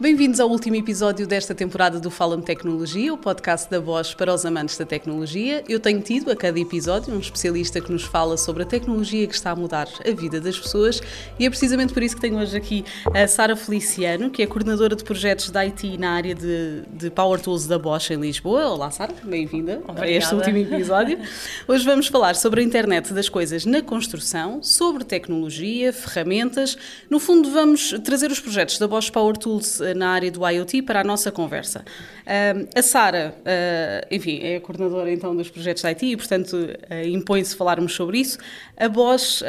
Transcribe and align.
Bem-vindos 0.00 0.40
ao 0.40 0.48
último 0.48 0.76
episódio 0.76 1.26
desta 1.26 1.54
temporada 1.54 2.00
do 2.00 2.10
Fala-me 2.10 2.42
Tecnologia, 2.42 3.12
o 3.12 3.18
podcast 3.18 3.70
da 3.70 3.78
Bosch 3.78 4.14
para 4.14 4.32
os 4.32 4.46
amantes 4.46 4.78
da 4.78 4.86
tecnologia. 4.86 5.62
Eu 5.68 5.78
tenho 5.78 6.00
tido 6.00 6.30
a 6.30 6.36
cada 6.36 6.58
episódio 6.58 7.12
um 7.12 7.18
especialista 7.18 7.82
que 7.82 7.92
nos 7.92 8.04
fala 8.04 8.38
sobre 8.38 8.62
a 8.62 8.66
tecnologia 8.66 9.26
que 9.26 9.34
está 9.34 9.50
a 9.50 9.54
mudar 9.54 9.86
a 10.02 10.10
vida 10.12 10.40
das 10.40 10.58
pessoas 10.58 11.02
e 11.38 11.44
é 11.44 11.50
precisamente 11.50 11.92
por 11.92 12.02
isso 12.02 12.14
que 12.14 12.20
tenho 12.22 12.38
hoje 12.38 12.56
aqui 12.56 12.82
a 13.12 13.28
Sara 13.28 13.54
Feliciano, 13.54 14.30
que 14.30 14.42
é 14.42 14.46
coordenadora 14.46 14.96
de 14.96 15.04
projetos 15.04 15.50
da 15.50 15.60
IT 15.66 15.98
na 15.98 16.12
área 16.12 16.34
de, 16.34 16.80
de 16.94 17.10
Power 17.10 17.38
Tools 17.38 17.66
da 17.66 17.78
Bosch 17.78 18.10
em 18.10 18.16
Lisboa. 18.16 18.68
Olá, 18.68 18.90
Sara, 18.90 19.12
bem-vinda 19.22 19.82
a 19.86 20.08
este 20.08 20.34
último 20.34 20.56
episódio. 20.56 21.18
Hoje 21.68 21.84
vamos 21.84 22.06
falar 22.06 22.36
sobre 22.36 22.62
a 22.62 22.64
internet 22.64 23.12
das 23.12 23.28
coisas 23.28 23.66
na 23.66 23.82
construção, 23.82 24.62
sobre 24.62 25.04
tecnologia, 25.04 25.92
ferramentas. 25.92 26.78
No 27.10 27.20
fundo, 27.20 27.50
vamos 27.50 27.94
trazer 28.02 28.30
os 28.30 28.40
projetos 28.40 28.78
da 28.78 28.88
Bosch 28.88 29.10
Power 29.10 29.36
Tools 29.36 29.89
na 29.94 30.10
área 30.10 30.30
do 30.30 30.46
IoT 30.46 30.82
para 30.82 31.00
a 31.00 31.04
nossa 31.04 31.30
conversa. 31.30 31.84
A 32.74 32.82
Sara, 32.82 33.34
uh, 33.38 34.14
enfim, 34.14 34.40
é 34.42 34.56
a 34.56 34.60
coordenadora 34.60 35.10
então 35.12 35.34
dos 35.34 35.50
projetos 35.50 35.82
da 35.82 35.90
IT 35.90 36.06
e, 36.06 36.16
portanto, 36.16 36.54
uh, 36.54 37.08
impõe-se 37.08 37.56
falarmos 37.56 37.94
sobre 37.94 38.18
isso. 38.18 38.38
A 38.76 38.88
Bosch 38.88 39.42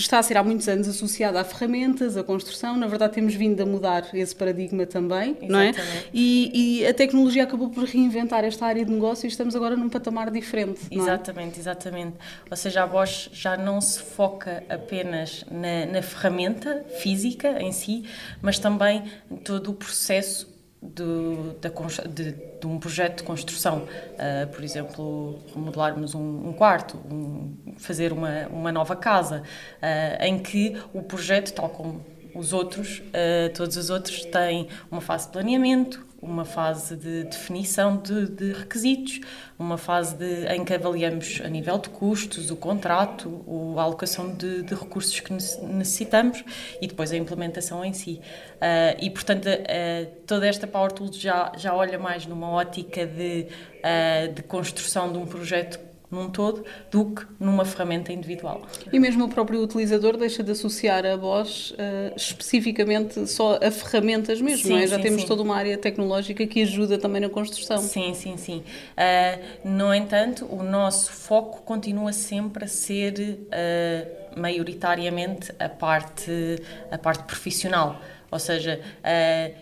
está 0.00 0.18
a 0.18 0.22
ser 0.22 0.36
há 0.36 0.42
muitos 0.42 0.68
anos 0.68 0.88
associada 0.88 1.40
a 1.40 1.44
ferramentas, 1.44 2.16
a 2.16 2.22
construção. 2.22 2.76
Na 2.76 2.86
verdade, 2.86 3.14
temos 3.14 3.34
vindo 3.34 3.60
a 3.62 3.66
mudar 3.66 4.08
esse 4.14 4.34
paradigma 4.34 4.86
também, 4.86 5.36
Exatamente. 5.40 5.48
não 5.48 5.60
é? 5.60 6.04
E, 6.12 6.80
e, 6.82 6.86
a 6.86 6.94
tecnologia 6.94 7.44
acabou 7.44 7.70
por 7.70 7.84
reinventar 7.84 8.44
esta 8.44 8.66
área 8.66 8.84
de 8.84 8.90
negócio 8.90 9.26
e 9.26 9.28
estamos 9.28 9.54
agora 9.56 9.76
num 9.76 9.88
patamar 9.88 10.30
diferente. 10.30 10.80
Exatamente, 10.90 11.56
é? 11.56 11.60
exatamente. 11.60 12.16
Ou 12.50 12.56
seja, 12.56 12.82
a 12.82 12.86
Bosch 12.86 13.30
já 13.32 13.56
não 13.56 13.80
se 13.80 14.00
foca 14.00 14.62
apenas 14.68 15.44
na, 15.50 15.86
na 15.86 16.02
ferramenta 16.02 16.84
física 17.00 17.62
em 17.62 17.72
si, 17.72 18.04
mas 18.40 18.58
também 18.58 19.04
em 19.30 19.36
todo 19.36 19.70
o 19.70 19.74
processo 19.74 20.57
de, 20.82 22.08
de, 22.08 22.32
de, 22.60 22.66
um 22.66 22.78
projeto 22.78 23.18
de 23.18 23.22
construção. 23.24 23.78
Uh, 23.78 24.46
por 24.52 24.62
exemplo, 24.62 25.38
remodelarmos 25.54 26.14
um, 26.14 26.48
um 26.48 26.52
quarto, 26.52 26.96
um, 27.10 27.54
fazer 27.76 28.12
uma, 28.12 28.46
uma 28.48 28.72
nova 28.72 28.94
casa, 28.96 29.42
uh, 29.42 30.24
em 30.24 30.38
que 30.38 30.76
o 30.92 31.02
projeto, 31.02 31.52
tal 31.52 31.68
como 31.68 32.04
os 32.34 32.52
outros, 32.52 32.98
uh, 32.98 33.52
todos 33.54 33.76
os 33.76 33.90
outros, 33.90 34.24
tem 34.26 34.68
uma 34.90 35.00
fase 35.00 35.26
de 35.26 35.32
planeamento, 35.32 36.06
uma 36.20 36.44
fase 36.44 36.96
de 36.96 37.24
definição 37.24 37.96
de, 37.96 38.28
de, 38.28 38.52
requisitos, 38.52 39.20
uma 39.58 39.78
fase 39.78 40.16
de, 40.16 40.46
em 40.46 40.64
que 40.64 40.74
avaliamos 40.74 41.40
a 41.44 41.48
nível 41.48 41.78
de 41.78 41.88
custos, 41.90 42.50
o 42.50 42.56
contrato, 42.56 43.44
a 43.76 43.82
alocação 43.82 44.34
de, 44.34 44.62
de 44.62 44.74
recursos 44.74 45.18
que 45.20 45.32
necessitamos 45.32 46.44
e 46.80 46.86
depois 46.86 47.12
a 47.12 47.16
implementação 47.16 47.84
em 47.84 47.92
si. 47.92 48.20
Uh, 48.56 48.98
e, 49.00 49.10
portanto, 49.10 49.46
uh, 49.46 50.06
toda 50.26 50.46
esta 50.46 50.66
Power 50.66 50.90
Tools 50.90 51.16
já, 51.16 51.52
já 51.56 51.74
olha 51.74 51.98
mais 51.98 52.26
numa 52.26 52.50
ótica 52.50 53.06
de, 53.06 53.46
uh, 53.78 54.32
de 54.32 54.42
construção 54.42 55.12
de 55.12 55.18
um 55.18 55.26
projeto 55.26 55.87
num 56.10 56.30
todo 56.30 56.64
do 56.90 57.06
que 57.06 57.26
numa 57.38 57.64
ferramenta 57.64 58.12
individual. 58.12 58.62
E 58.92 58.98
mesmo 58.98 59.26
o 59.26 59.28
próprio 59.28 59.62
utilizador 59.62 60.16
deixa 60.16 60.42
de 60.42 60.52
associar 60.52 61.04
a 61.04 61.16
Bosch 61.16 61.72
uh, 61.72 61.76
especificamente 62.16 63.26
só 63.26 63.58
a 63.62 63.70
ferramentas 63.70 64.40
mesmo, 64.40 64.64
sim, 64.64 64.70
não 64.70 64.78
é? 64.78 64.86
Já 64.86 64.96
sim, 64.96 65.02
temos 65.02 65.22
sim. 65.22 65.28
toda 65.28 65.42
uma 65.42 65.56
área 65.56 65.76
tecnológica 65.76 66.46
que 66.46 66.62
ajuda 66.62 66.98
também 66.98 67.20
na 67.20 67.28
construção. 67.28 67.78
Sim, 67.78 68.14
sim, 68.14 68.36
sim. 68.36 68.62
Uh, 68.96 69.68
no 69.68 69.94
entanto, 69.94 70.46
o 70.46 70.62
nosso 70.62 71.12
foco 71.12 71.62
continua 71.62 72.12
sempre 72.12 72.64
a 72.64 72.68
ser 72.68 73.14
uh, 73.18 74.40
maioritariamente 74.40 75.52
a 75.58 75.68
parte, 75.68 76.62
a 76.90 76.96
parte 76.96 77.24
profissional. 77.24 78.00
Ou 78.30 78.38
seja, 78.38 78.78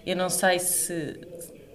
eu 0.04 0.16
não 0.16 0.28
sei 0.28 0.58
se 0.58 1.16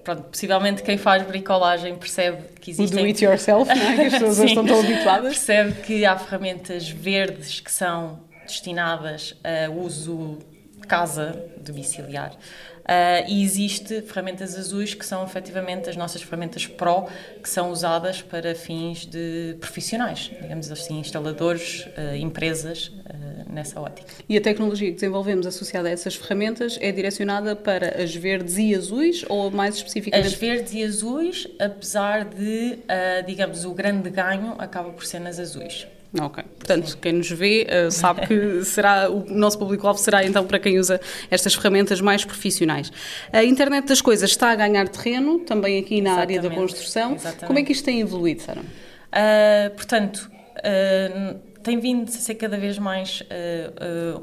pronto, 0.04 0.24
possivelmente 0.24 0.84
quem 0.84 0.98
faz 0.98 1.24
bricolagem 1.24 1.96
percebe 1.96 2.44
que 2.60 2.72
existem... 2.72 3.00
O 3.00 3.02
do 3.02 3.08
it 3.08 3.24
yourself, 3.24 3.70
é? 3.70 3.96
Que 3.96 4.02
as 4.02 4.14
pessoas 4.22 4.40
estão 4.40 4.66
tão 4.66 4.80
habituadas. 4.80 5.34
Percebe 5.34 5.82
que 5.82 6.06
há 6.06 6.18
ferramentas 6.18 6.90
verdes 6.90 7.60
que 7.60 7.72
são 7.72 8.20
destinadas 8.46 9.36
a 9.44 9.70
uso 9.70 10.40
de 10.80 10.88
casa 10.88 11.46
domiciliar. 11.58 12.34
Uh, 12.82 13.24
e 13.30 13.44
existe 13.44 14.02
ferramentas 14.02 14.58
azuis 14.58 14.94
que 14.94 15.06
são 15.06 15.24
efetivamente 15.24 15.88
as 15.90 15.96
nossas 15.96 16.24
ferramentas 16.24 16.66
Pro, 16.66 17.08
que 17.42 17.48
são 17.48 17.72
usadas 17.72 18.22
para 18.22 18.56
fins 18.56 19.06
de 19.06 19.56
profissionais, 19.60 20.32
digamos 20.42 20.72
assim, 20.72 21.00
instaladores, 21.00 21.86
uh, 21.96 22.16
empresas, 22.16 22.88
uh, 22.88 23.31
nessa 23.52 23.80
ótica. 23.80 24.08
E 24.28 24.38
a 24.38 24.42
tecnologia 24.42 24.88
que 24.88 24.96
desenvolvemos 24.96 25.46
associada 25.46 25.90
a 25.90 25.92
essas 25.92 26.16
ferramentas 26.16 26.78
é 26.82 26.92
direcionada 26.92 27.56
para 27.56 28.02
as 28.02 28.16
verdes 28.16 28.58
e 28.58 28.74
azuis 28.74 29.26
ou 29.28 29.52
mais 29.52 29.76
especificamente? 29.76 30.28
As 30.28 30.34
verdes 30.34 30.74
e 30.74 30.84
azuis, 30.84 31.48
apesar 31.60 32.26
de, 32.26 32.80
digamos, 33.26 33.66
o 33.66 33.74
grande 33.74 34.10
ganho 34.10 34.56
acaba 34.58 34.92
por 34.92 35.06
ser 35.06 35.20
nas 35.20 35.40
azuis. 35.40 35.86
Ok. 36.20 36.44
Portanto, 36.58 36.90
Sim. 36.90 36.98
quem 37.02 37.14
nos 37.14 37.30
vê 37.30 37.66
uh, 37.66 37.90
sabe 37.90 38.28
que 38.28 38.64
será 38.66 39.10
o 39.10 39.26
nosso 39.30 39.58
público-alvo 39.58 40.00
será 40.00 40.26
então 40.26 40.46
para 40.46 40.60
quem 40.60 40.78
usa 40.78 41.00
estas 41.30 41.54
ferramentas 41.54 42.02
mais 42.02 42.26
profissionais. 42.26 42.92
A 43.32 43.44
internet 43.44 43.88
das 43.88 44.02
coisas 44.02 44.30
está 44.30 44.52
a 44.52 44.56
ganhar 44.56 44.90
terreno, 44.90 45.40
também 45.40 45.80
aqui 45.80 46.02
na 46.02 46.12
Exatamente. 46.12 46.38
área 46.38 46.50
da 46.50 46.56
construção. 46.56 47.14
Exatamente. 47.14 47.46
Como 47.46 47.60
é 47.60 47.64
que 47.64 47.72
isto 47.72 47.86
tem 47.86 48.02
evoluído, 48.02 48.42
Sara? 48.42 48.60
Uh, 48.62 49.76
portanto, 49.76 50.30
uh, 50.58 51.40
tem 51.64 51.80
vindo 51.80 52.08
a 52.08 52.12
ser 52.12 52.36
cada 52.36 52.58
vez 52.58 52.78
mais 52.78 53.24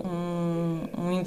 um, 0.05 1.19
um, 1.19 1.23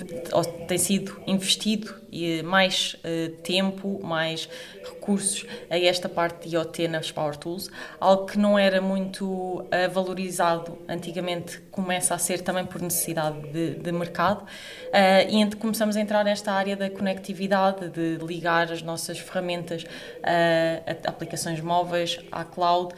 tem 0.68 0.78
sido 0.78 1.22
investido 1.26 2.01
mais 2.44 2.96
tempo, 3.44 4.00
mais 4.04 4.50
recursos 4.84 5.46
a 5.70 5.78
esta 5.78 6.08
parte 6.08 6.48
de 6.48 6.56
IoT 6.56 6.88
nas 6.88 7.12
Power 7.12 7.36
Tools, 7.36 7.70
algo 8.00 8.26
que 8.26 8.38
não 8.38 8.58
era 8.58 8.82
muito 8.82 9.26
uh, 9.26 9.68
valorizado 9.92 10.78
antigamente, 10.88 11.60
começa 11.72 12.14
a 12.14 12.18
ser 12.18 12.42
também 12.42 12.66
por 12.66 12.82
necessidade 12.82 13.40
de, 13.52 13.76
de 13.76 13.92
mercado, 13.92 14.44
uh, 14.44 15.30
e 15.30 15.56
começamos 15.56 15.96
a 15.96 16.02
entrar 16.02 16.24
nesta 16.24 16.52
área 16.52 16.76
da 16.76 16.90
conectividade, 16.90 17.90
de 17.90 18.18
ligar 18.24 18.72
as 18.72 18.82
nossas 18.82 19.20
ferramentas 19.20 19.86
a 20.24 21.10
aplicações 21.10 21.60
móveis, 21.62 22.20
à 22.32 22.44
cloud, 22.44 22.94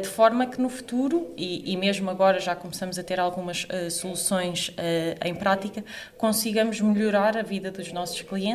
de 0.00 0.08
forma 0.08 0.46
que 0.46 0.60
no 0.60 0.68
futuro, 0.68 1.32
e, 1.36 1.76
mesmo 1.76 2.10
agora 2.10 2.38
já 2.38 2.54
começamos 2.54 2.98
a 2.98 3.02
ter 3.02 3.18
algumas 3.18 3.66
soluções 3.90 4.74
em 5.24 5.34
prática, 5.34 5.84
consigamos 6.16 6.80
melhorar 6.80 7.36
a 7.36 7.42
vida 7.42 7.70
dos 7.70 7.92
nossos 7.92 8.20
clientes 8.22 8.49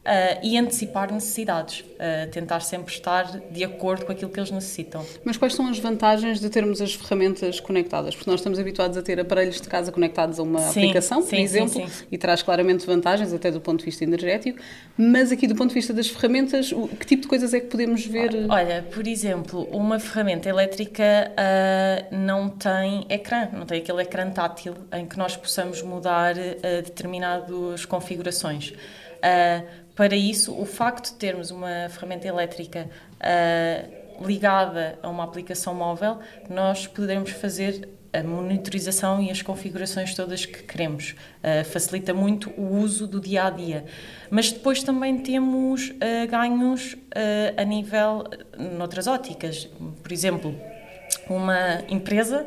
Uh, 0.00 0.40
e 0.42 0.56
antecipar 0.56 1.12
necessidades, 1.12 1.80
uh, 1.80 2.30
tentar 2.30 2.60
sempre 2.60 2.90
estar 2.90 3.38
de 3.50 3.62
acordo 3.62 4.06
com 4.06 4.12
aquilo 4.12 4.30
que 4.30 4.40
eles 4.40 4.50
necessitam. 4.50 5.04
Mas 5.22 5.36
quais 5.36 5.54
são 5.54 5.68
as 5.68 5.78
vantagens 5.78 6.40
de 6.40 6.48
termos 6.48 6.80
as 6.80 6.94
ferramentas 6.94 7.60
conectadas? 7.60 8.16
Porque 8.16 8.30
nós 8.30 8.40
estamos 8.40 8.58
habituados 8.58 8.96
a 8.96 9.02
ter 9.02 9.20
aparelhos 9.20 9.60
de 9.60 9.68
casa 9.68 9.92
conectados 9.92 10.40
a 10.40 10.42
uma 10.42 10.58
sim, 10.60 10.80
aplicação, 10.80 11.20
por 11.20 11.28
sim, 11.28 11.42
exemplo, 11.42 11.86
sim, 11.86 12.06
e 12.10 12.16
traz 12.16 12.42
claramente 12.42 12.86
vantagens, 12.86 13.30
até 13.34 13.50
do 13.50 13.60
ponto 13.60 13.80
de 13.80 13.84
vista 13.84 14.02
energético, 14.02 14.58
mas 14.96 15.30
aqui 15.30 15.46
do 15.46 15.54
ponto 15.54 15.68
de 15.68 15.74
vista 15.74 15.92
das 15.92 16.08
ferramentas, 16.08 16.72
que 16.98 17.06
tipo 17.06 17.20
de 17.20 17.28
coisas 17.28 17.52
é 17.52 17.60
que 17.60 17.66
podemos 17.66 18.06
ver? 18.06 18.46
Olha, 18.48 18.82
por 18.90 19.06
exemplo, 19.06 19.68
uma 19.70 20.00
ferramenta 20.00 20.48
elétrica 20.48 21.30
uh, 21.30 22.16
não 22.16 22.48
tem 22.48 23.04
ecrã, 23.10 23.50
não 23.52 23.66
tem 23.66 23.82
aquele 23.82 24.00
ecrã 24.00 24.30
tátil 24.30 24.74
em 24.94 25.04
que 25.04 25.18
nós 25.18 25.36
possamos 25.36 25.82
mudar 25.82 26.34
determinadas 26.82 27.84
configurações. 27.84 28.72
Uh, 29.20 29.66
para 29.94 30.16
isso, 30.16 30.58
o 30.58 30.64
facto 30.64 31.12
de 31.12 31.14
termos 31.14 31.50
uma 31.50 31.88
ferramenta 31.90 32.26
elétrica 32.26 32.88
uh, 33.20 34.26
ligada 34.26 34.98
a 35.02 35.08
uma 35.08 35.24
aplicação 35.24 35.74
móvel, 35.74 36.18
nós 36.48 36.86
poderemos 36.86 37.30
fazer 37.30 37.88
a 38.12 38.22
monitorização 38.22 39.22
e 39.22 39.30
as 39.30 39.40
configurações 39.40 40.14
todas 40.14 40.44
que 40.44 40.62
queremos. 40.62 41.14
Uh, 41.44 41.64
facilita 41.64 42.12
muito 42.12 42.50
o 42.56 42.78
uso 42.78 43.06
do 43.06 43.20
dia 43.20 43.44
a 43.44 43.50
dia. 43.50 43.84
Mas 44.30 44.50
depois 44.50 44.82
também 44.82 45.18
temos 45.18 45.92
ganhos 46.28 46.96
a 47.56 47.64
nível, 47.64 48.24
noutras 48.56 49.08
óticas. 49.08 49.68
Por 50.02 50.12
exemplo, 50.12 50.54
uma 51.28 51.82
empresa 51.88 52.46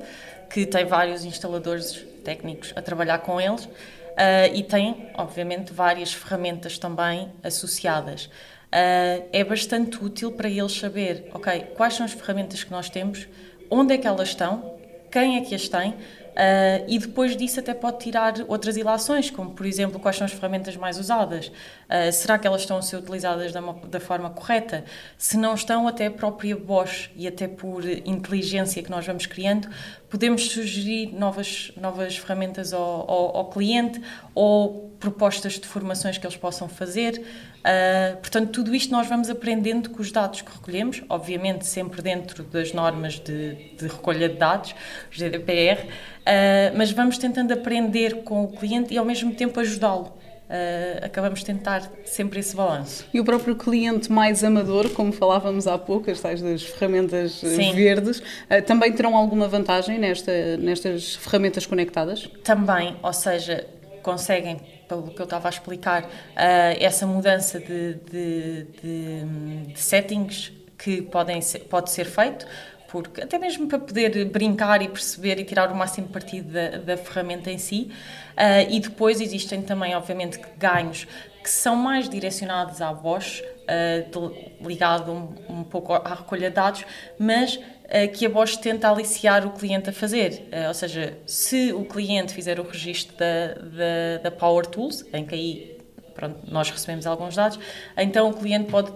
que 0.49 0.65
tem 0.65 0.85
vários 0.85 1.25
instaladores 1.25 2.05
técnicos 2.23 2.71
a 2.75 2.81
trabalhar 2.81 3.19
com 3.19 3.39
eles 3.39 3.67
Uh, 4.13 4.53
e 4.53 4.63
tem, 4.63 5.09
obviamente, 5.15 5.73
várias 5.73 6.13
ferramentas 6.13 6.77
também 6.77 7.31
associadas. 7.43 8.25
Uh, 8.25 9.27
é 9.31 9.43
bastante 9.43 10.03
útil 10.03 10.31
para 10.31 10.49
eles 10.49 10.71
saber, 10.73 11.29
ok, 11.33 11.71
quais 11.75 11.95
são 11.95 12.05
as 12.05 12.13
ferramentas 12.13 12.63
que 12.63 12.71
nós 12.71 12.89
temos, 12.89 13.27
onde 13.69 13.93
é 13.93 13.97
que 13.97 14.07
elas 14.07 14.29
estão, 14.29 14.79
quem 15.11 15.37
é 15.37 15.41
que 15.41 15.53
as 15.53 15.67
tem, 15.67 15.95
Uh, 16.33 16.83
e 16.87 16.97
depois 16.97 17.37
disso 17.37 17.59
até 17.59 17.75
pode 17.75 17.99
tirar 17.99 18.33
outras 18.47 18.75
ilações, 18.75 19.29
como 19.29 19.51
por 19.51 19.67
exemplo 19.67 19.99
quais 19.99 20.17
são 20.17 20.25
as 20.25 20.31
ferramentas 20.31 20.75
mais 20.75 20.97
usadas, 20.97 21.47
uh, 21.47 22.11
será 22.11 22.39
que 22.39 22.47
elas 22.47 22.61
estão 22.61 22.77
a 22.77 22.81
ser 22.81 22.97
utilizadas 22.97 23.51
da, 23.51 23.61
da, 23.61 23.99
forma 23.99 24.31
correta? 24.31 24.83
Se 25.15 25.37
não 25.37 25.53
estão, 25.53 25.87
até 25.87 26.07
a 26.07 26.11
própria 26.11 26.57
Bosch 26.57 27.11
e 27.15 27.27
até 27.27 27.47
por 27.47 27.87
inteligência 27.87 28.81
que 28.81 28.89
nós 28.89 29.05
vamos 29.05 29.27
criando, 29.27 29.69
podemos 30.09 30.49
sugerir 30.49 31.13
novas, 31.13 31.71
novas 31.77 32.17
ferramentas 32.17 32.73
ao, 32.73 32.81
ao, 32.81 33.37
ao 33.37 33.49
cliente 33.51 34.01
ou 34.33 34.91
propostas 34.99 35.53
de 35.59 35.67
formações 35.67 36.17
que 36.17 36.25
eles 36.25 36.37
possam 36.37 36.69
fazer. 36.69 37.19
Uh, 37.63 38.17
portanto, 38.17 38.51
tudo 38.51 38.75
isto 38.75 38.91
nós 38.91 39.07
vamos 39.07 39.29
aprendendo 39.29 39.89
com 39.89 40.01
os 40.01 40.11
dados 40.11 40.41
que 40.41 40.51
recolhemos, 40.51 41.01
obviamente 41.09 41.65
sempre 41.65 42.01
dentro 42.01 42.43
das 42.43 42.73
normas 42.73 43.19
de, 43.19 43.55
de 43.75 43.87
recolha 43.87 44.29
de 44.29 44.35
dados, 44.35 44.75
GDPR, 45.11 45.87
uh, 46.23 46.77
mas 46.77 46.91
vamos 46.91 47.17
tentando 47.17 47.53
aprender 47.53 48.23
com 48.23 48.43
o 48.43 48.47
cliente 48.47 48.93
e 48.93 48.97
ao 48.97 49.05
mesmo 49.05 49.33
tempo 49.33 49.59
ajudá-lo. 49.59 50.13
Uh, 50.43 51.05
acabamos 51.05 51.39
de 51.39 51.45
tentar 51.45 51.89
sempre 52.05 52.39
esse 52.39 52.55
balanço. 52.55 53.05
E 53.13 53.19
o 53.19 53.25
próprio 53.25 53.55
cliente 53.55 54.11
mais 54.11 54.43
amador, 54.43 54.89
como 54.89 55.11
falávamos 55.11 55.65
há 55.67 55.77
pouco, 55.77 56.11
as 56.11 56.19
tais 56.19 56.41
das 56.41 56.63
ferramentas 56.63 57.31
Sim. 57.31 57.73
verdes, 57.73 58.19
uh, 58.19 58.61
também 58.65 58.91
terão 58.91 59.15
alguma 59.15 59.47
vantagem 59.47 59.97
nesta, 59.97 60.57
nestas 60.57 61.15
ferramentas 61.15 61.65
conectadas? 61.65 62.29
Também, 62.43 62.95
ou 63.01 63.13
seja, 63.13 63.65
conseguem 64.03 64.59
pelo 64.87 65.03
que 65.09 65.19
eu 65.19 65.23
estava 65.23 65.47
a 65.47 65.49
explicar, 65.49 66.03
uh, 66.03 66.07
essa 66.79 67.07
mudança 67.07 67.59
de, 67.59 67.95
de, 68.11 68.63
de, 68.81 69.65
de, 69.73 69.79
settings 69.79 70.51
que 70.77 71.01
podem 71.01 71.41
ser, 71.41 71.59
pode 71.59 71.89
ser 71.89 72.05
feito, 72.05 72.45
porque 72.93 73.21
até 73.21 73.39
mesmo 73.39 73.67
para 73.67 73.79
poder 73.79 74.25
brincar 74.25 74.83
e 74.83 74.87
perceber 74.87 75.39
e 75.39 75.43
tirar 75.43 75.71
o 75.71 75.75
máximo 75.75 76.07
partido 76.09 76.53
da, 76.53 76.77
da 76.77 76.95
ferramenta 76.95 77.49
em 77.49 77.57
si. 77.57 77.89
Uh, 78.33 78.69
e 78.69 78.79
depois 78.79 79.19
existem 79.19 79.63
também, 79.63 79.95
obviamente, 79.95 80.39
ganhos 80.57 81.07
que 81.43 81.49
são 81.49 81.75
mais 81.75 82.07
direcionados 82.07 82.81
à 82.81 82.93
voz, 82.93 83.43
uh, 83.63 84.65
ligado 84.65 85.11
um, 85.11 85.35
um 85.49 85.63
pouco 85.63 85.91
à 85.91 86.13
recolha 86.13 86.49
de 86.49 86.55
dados, 86.55 86.85
mas 87.17 87.59
eh, 87.89 88.07
que 88.07 88.25
a 88.25 88.29
Bosch 88.29 88.57
tenta 88.57 88.89
aliciar 88.89 89.45
o 89.45 89.51
cliente 89.51 89.89
a 89.89 89.93
fazer. 89.93 90.47
Eh, 90.51 90.67
ou 90.67 90.73
seja, 90.73 91.17
se 91.25 91.73
o 91.73 91.83
cliente 91.83 92.33
fizer 92.33 92.59
o 92.59 92.63
registro 92.63 93.15
da, 93.17 93.53
da, 93.53 94.17
da 94.23 94.31
Power 94.31 94.65
Tools, 94.65 95.03
em 95.13 95.25
que 95.25 95.35
aí 95.35 95.77
pronto, 96.15 96.39
nós 96.49 96.69
recebemos 96.69 97.05
alguns 97.05 97.35
dados, 97.35 97.59
então 97.97 98.29
o 98.29 98.33
cliente 98.33 98.71
pode 98.71 98.91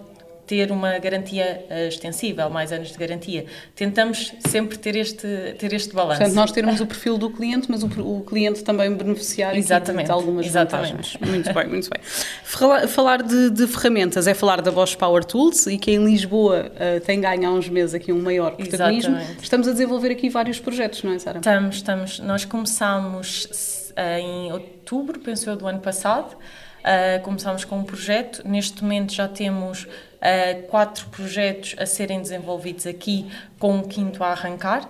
ter 0.48 0.72
uma 0.72 0.98
garantia 0.98 1.66
uh, 1.70 1.88
extensível, 1.88 2.48
mais 2.48 2.72
anos 2.72 2.90
de 2.90 2.96
garantia. 2.96 3.44
Tentamos 3.76 4.32
sempre 4.48 4.78
ter 4.78 4.96
este, 4.96 5.54
ter 5.58 5.74
este 5.74 5.94
balanço. 5.94 6.18
Portanto, 6.18 6.34
nós 6.34 6.50
termos 6.50 6.80
o 6.80 6.86
perfil 6.86 7.18
do 7.18 7.28
cliente, 7.28 7.70
mas 7.70 7.82
o, 7.82 7.86
o 7.86 8.22
cliente 8.22 8.64
também 8.64 8.90
beneficiar 8.92 9.54
exatamente, 9.54 10.06
de 10.06 10.12
algumas 10.12 10.46
exatamente. 10.46 10.92
vantagens. 10.92 11.16
Muito 11.20 11.52
bem, 11.52 11.68
muito 11.68 11.90
bem. 11.90 12.88
Falar 12.88 13.22
de, 13.22 13.50
de, 13.50 13.66
ferramentas 13.66 14.26
é 14.26 14.32
falar 14.32 14.62
da 14.62 14.70
Bosch 14.70 14.96
Power 14.96 15.22
Tools 15.22 15.66
e 15.66 15.76
que 15.76 15.90
em 15.90 16.02
Lisboa 16.02 16.72
uh, 16.72 17.00
tem 17.04 17.20
ganho 17.20 17.46
há 17.46 17.52
uns 17.52 17.68
meses 17.68 17.94
aqui 17.94 18.10
um 18.10 18.22
maior 18.22 18.56
protagonismo. 18.56 19.16
Exatamente. 19.16 19.42
Estamos 19.42 19.68
a 19.68 19.72
desenvolver 19.72 20.10
aqui 20.10 20.30
vários 20.30 20.58
projetos, 20.58 21.02
não 21.02 21.12
é, 21.12 21.18
Sara? 21.18 21.38
Estamos, 21.38 21.76
estamos. 21.76 22.20
Nós 22.20 22.46
começámos 22.46 23.92
uh, 23.92 24.18
em 24.18 24.50
outubro, 24.50 25.20
penso 25.20 25.50
eu, 25.50 25.56
do 25.56 25.66
ano 25.66 25.80
passado. 25.80 26.34
Uh, 26.78 27.20
começámos 27.22 27.64
com 27.64 27.78
um 27.78 27.84
projeto, 27.84 28.42
neste 28.46 28.82
momento 28.82 29.12
já 29.12 29.28
temos 29.28 29.86
uh, 30.18 30.62
quatro 30.68 31.06
projetos 31.08 31.74
a 31.78 31.86
serem 31.86 32.20
desenvolvidos 32.20 32.86
aqui, 32.86 33.30
com 33.58 33.76
um 33.76 33.82
quinto 33.82 34.22
a 34.22 34.28
arrancar. 34.28 34.88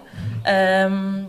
Um, 0.91 1.27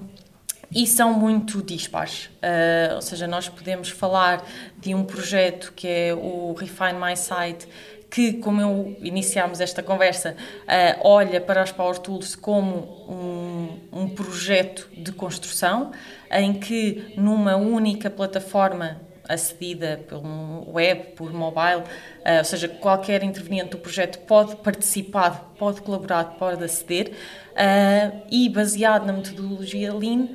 e 0.71 0.85
são 0.85 1.13
muito 1.13 1.63
dispares, 1.63 2.29
uh, 2.43 2.95
ou 2.95 3.01
seja, 3.01 3.25
nós 3.25 3.49
podemos 3.49 3.89
falar 3.89 4.45
de 4.77 4.93
um 4.93 5.03
projeto 5.03 5.73
que 5.75 5.87
é 5.87 6.13
o 6.13 6.53
Refine 6.53 6.93
My 6.93 7.17
Site, 7.17 7.67
que, 8.09 8.33
como 8.33 8.61
eu 8.61 8.97
iniciámos 9.01 9.61
esta 9.61 9.81
conversa, 9.81 10.35
uh, 10.35 10.99
olha 11.01 11.41
para 11.41 11.61
as 11.61 11.71
Power 11.71 11.97
Tools 11.97 12.35
como 12.35 13.05
um, 13.07 13.79
um 13.91 14.09
projeto 14.09 14.87
de 14.95 15.11
construção, 15.11 15.91
em 16.31 16.53
que 16.53 17.13
numa 17.17 17.55
única 17.55 18.09
plataforma 18.09 19.01
acedida 19.29 20.03
pelo 20.07 20.69
web, 20.73 21.11
por 21.15 21.31
mobile, 21.31 21.83
uh, 21.83 22.39
ou 22.39 22.43
seja, 22.43 22.67
qualquer 22.67 23.23
interveniente 23.23 23.69
do 23.69 23.77
projeto 23.77 24.19
pode 24.25 24.55
participar, 24.57 25.53
pode 25.57 25.81
colaborar, 25.81 26.23
pode 26.39 26.63
aceder 26.63 27.11
uh, 27.11 28.21
e, 28.31 28.49
baseado 28.49 29.05
na 29.05 29.13
metodologia 29.13 29.93
Lean, 29.93 30.27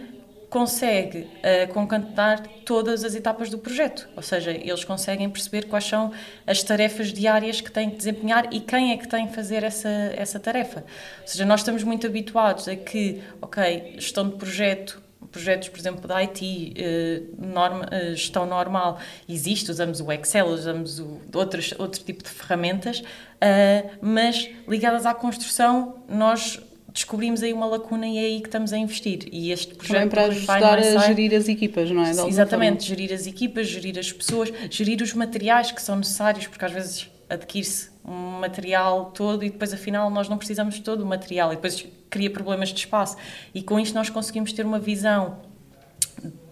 consegue 0.48 1.22
uh, 1.22 1.72
concatenar 1.72 2.46
todas 2.64 3.02
as 3.02 3.16
etapas 3.16 3.50
do 3.50 3.58
projeto, 3.58 4.08
ou 4.14 4.22
seja, 4.22 4.52
eles 4.52 4.84
conseguem 4.84 5.28
perceber 5.28 5.64
quais 5.64 5.84
são 5.84 6.12
as 6.46 6.62
tarefas 6.62 7.12
diárias 7.12 7.60
que 7.60 7.72
têm 7.72 7.90
que 7.90 7.96
desempenhar 7.96 8.46
e 8.52 8.60
quem 8.60 8.92
é 8.92 8.96
que 8.96 9.08
tem 9.08 9.26
que 9.26 9.34
fazer 9.34 9.64
essa, 9.64 9.88
essa 9.88 10.38
tarefa. 10.38 10.84
Ou 11.22 11.26
seja, 11.26 11.44
nós 11.44 11.58
estamos 11.58 11.82
muito 11.82 12.06
habituados 12.06 12.68
a 12.68 12.76
que, 12.76 13.20
ok, 13.42 13.94
gestão 13.96 14.28
de 14.28 14.36
projeto, 14.36 15.02
projetos, 15.30 15.68
por 15.68 15.78
exemplo, 15.78 16.06
da 16.06 16.16
IT, 16.16 16.74
eh, 16.76 17.22
norma, 17.38 17.88
eh, 17.90 18.10
gestão 18.10 18.46
normal, 18.46 18.98
existe, 19.28 19.70
usamos 19.70 20.00
o 20.00 20.12
Excel, 20.12 20.46
usamos 20.46 20.98
o, 20.98 21.20
outros, 21.34 21.74
outro 21.78 22.02
tipo 22.02 22.22
de 22.22 22.30
ferramentas, 22.30 23.02
eh, 23.40 23.84
mas 24.00 24.48
ligadas 24.68 25.06
à 25.06 25.14
construção, 25.14 25.96
nós 26.08 26.60
descobrimos 26.92 27.42
aí 27.42 27.52
uma 27.52 27.66
lacuna 27.66 28.06
e 28.06 28.16
é 28.16 28.20
aí 28.20 28.40
que 28.40 28.46
estamos 28.46 28.72
a 28.72 28.78
investir. 28.78 29.28
E 29.32 29.50
este 29.50 29.74
projeto 29.74 29.94
Também 29.94 30.08
para 30.08 30.24
ajudar 30.26 30.78
a 30.78 30.98
gerir 31.08 31.34
as 31.34 31.48
equipas, 31.48 31.90
não 31.90 32.04
é? 32.04 32.10
Exatamente, 32.10 32.86
forma. 32.86 33.00
gerir 33.00 33.12
as 33.12 33.26
equipas, 33.26 33.66
gerir 33.66 33.98
as 33.98 34.12
pessoas, 34.12 34.52
gerir 34.70 35.02
os 35.02 35.12
materiais 35.12 35.72
que 35.72 35.82
são 35.82 35.96
necessários, 35.96 36.46
porque 36.46 36.64
às 36.64 36.70
vezes 36.70 37.10
adquire-se 37.34 37.90
um 38.04 38.40
material 38.40 39.06
todo 39.06 39.44
e 39.44 39.50
depois 39.50 39.72
afinal 39.72 40.10
nós 40.10 40.28
não 40.28 40.36
precisamos 40.36 40.74
de 40.74 40.82
todo 40.82 41.02
o 41.02 41.06
material 41.06 41.52
e 41.52 41.56
depois 41.56 41.86
cria 42.10 42.30
problemas 42.30 42.68
de 42.70 42.78
espaço. 42.80 43.16
E 43.54 43.62
com 43.62 43.78
isto 43.78 43.94
nós 43.94 44.10
conseguimos 44.10 44.52
ter 44.52 44.64
uma 44.64 44.78
visão 44.78 45.38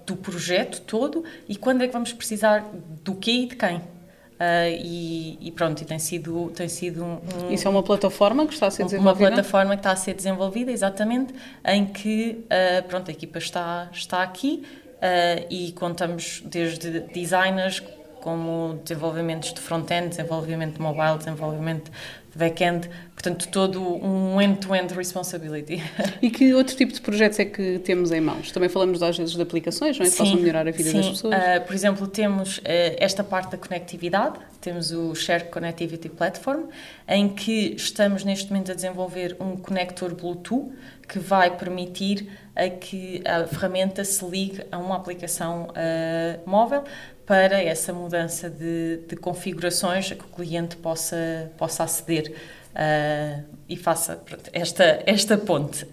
do 0.06 0.16
projeto 0.16 0.80
todo 0.82 1.24
e 1.48 1.56
quando 1.56 1.82
é 1.82 1.86
que 1.86 1.92
vamos 1.92 2.12
precisar 2.12 2.64
do 3.02 3.14
quê 3.14 3.32
e 3.32 3.46
de 3.46 3.56
quem. 3.56 3.76
Uh, 3.76 4.74
e, 4.82 5.38
e, 5.40 5.52
pronto, 5.52 5.80
e 5.80 5.84
tem 5.84 6.00
sido, 6.00 6.50
tem 6.50 6.68
sido 6.68 7.04
um, 7.04 7.20
Isso 7.48 7.68
é 7.68 7.70
uma 7.70 7.82
plataforma 7.82 8.44
que 8.44 8.52
está 8.52 8.66
a 8.66 8.70
ser 8.72 8.82
desenvolvida? 8.84 9.28
Uma 9.28 9.34
plataforma 9.36 9.76
que 9.76 9.80
está 9.80 9.92
a 9.92 9.96
ser 9.96 10.14
desenvolvida, 10.14 10.72
exatamente, 10.72 11.32
em 11.64 11.86
que 11.86 12.44
uh, 12.46 12.82
pronto, 12.88 13.08
a 13.08 13.14
equipa 13.14 13.38
está, 13.38 13.88
está 13.92 14.20
aqui 14.20 14.64
uh, 14.96 15.46
e 15.48 15.70
contamos 15.72 16.42
desde 16.44 17.02
designers 17.12 17.80
como 18.22 18.80
desenvolvimentos 18.84 19.52
de 19.52 19.60
front-end, 19.60 20.10
desenvolvimento 20.10 20.74
de 20.74 20.80
mobile, 20.80 21.18
desenvolvimento 21.18 21.90
de 22.30 22.38
back-end, 22.38 22.88
portanto, 23.14 23.48
todo 23.48 23.82
um 23.82 24.40
end-to-end 24.40 24.94
responsibility. 24.94 25.82
E 26.22 26.30
que 26.30 26.54
outro 26.54 26.74
tipo 26.76 26.92
de 26.92 27.00
projetos 27.00 27.38
é 27.40 27.44
que 27.44 27.80
temos 27.80 28.10
em 28.12 28.20
mãos? 28.20 28.52
Também 28.52 28.68
falamos 28.68 29.02
às 29.02 29.18
vezes 29.18 29.34
de 29.34 29.42
aplicações, 29.42 29.98
não 29.98 30.06
é? 30.06 30.08
Que 30.08 30.14
sim, 30.14 30.24
possam 30.24 30.36
melhorar 30.36 30.66
a 30.66 30.70
vida 30.70 30.88
sim. 30.88 30.98
das 30.98 31.08
pessoas. 31.10 31.34
Uh, 31.34 31.66
por 31.66 31.74
exemplo, 31.74 32.06
temos 32.06 32.58
uh, 32.58 32.62
esta 32.96 33.24
parte 33.24 33.50
da 33.50 33.58
conectividade, 33.58 34.38
temos 34.60 34.92
o 34.92 35.14
Shared 35.14 35.50
Connectivity 35.50 36.08
Platform, 36.08 36.68
em 37.08 37.28
que 37.28 37.74
estamos 37.76 38.24
neste 38.24 38.50
momento 38.50 38.70
a 38.70 38.74
desenvolver 38.74 39.36
um 39.40 39.56
conector 39.56 40.14
Bluetooth 40.14 40.72
que 41.08 41.18
vai 41.18 41.54
permitir 41.56 42.28
a 42.54 42.68
que 42.68 43.22
a 43.26 43.46
ferramenta 43.46 44.04
se 44.04 44.24
ligue 44.24 44.62
a 44.70 44.78
uma 44.78 44.96
aplicação 44.96 45.68
uh, 45.68 46.50
móvel 46.50 46.84
para 47.26 47.62
essa 47.62 47.92
mudança 47.92 48.50
de, 48.50 48.98
de 49.08 49.16
configurações 49.16 50.12
a 50.12 50.14
que 50.14 50.24
o 50.24 50.28
cliente 50.28 50.76
possa, 50.76 51.50
possa 51.56 51.84
aceder 51.84 52.34
uh, 52.74 53.44
e 53.68 53.76
faça 53.76 54.16
pronto, 54.16 54.50
esta, 54.52 55.02
esta 55.06 55.38
ponte. 55.38 55.86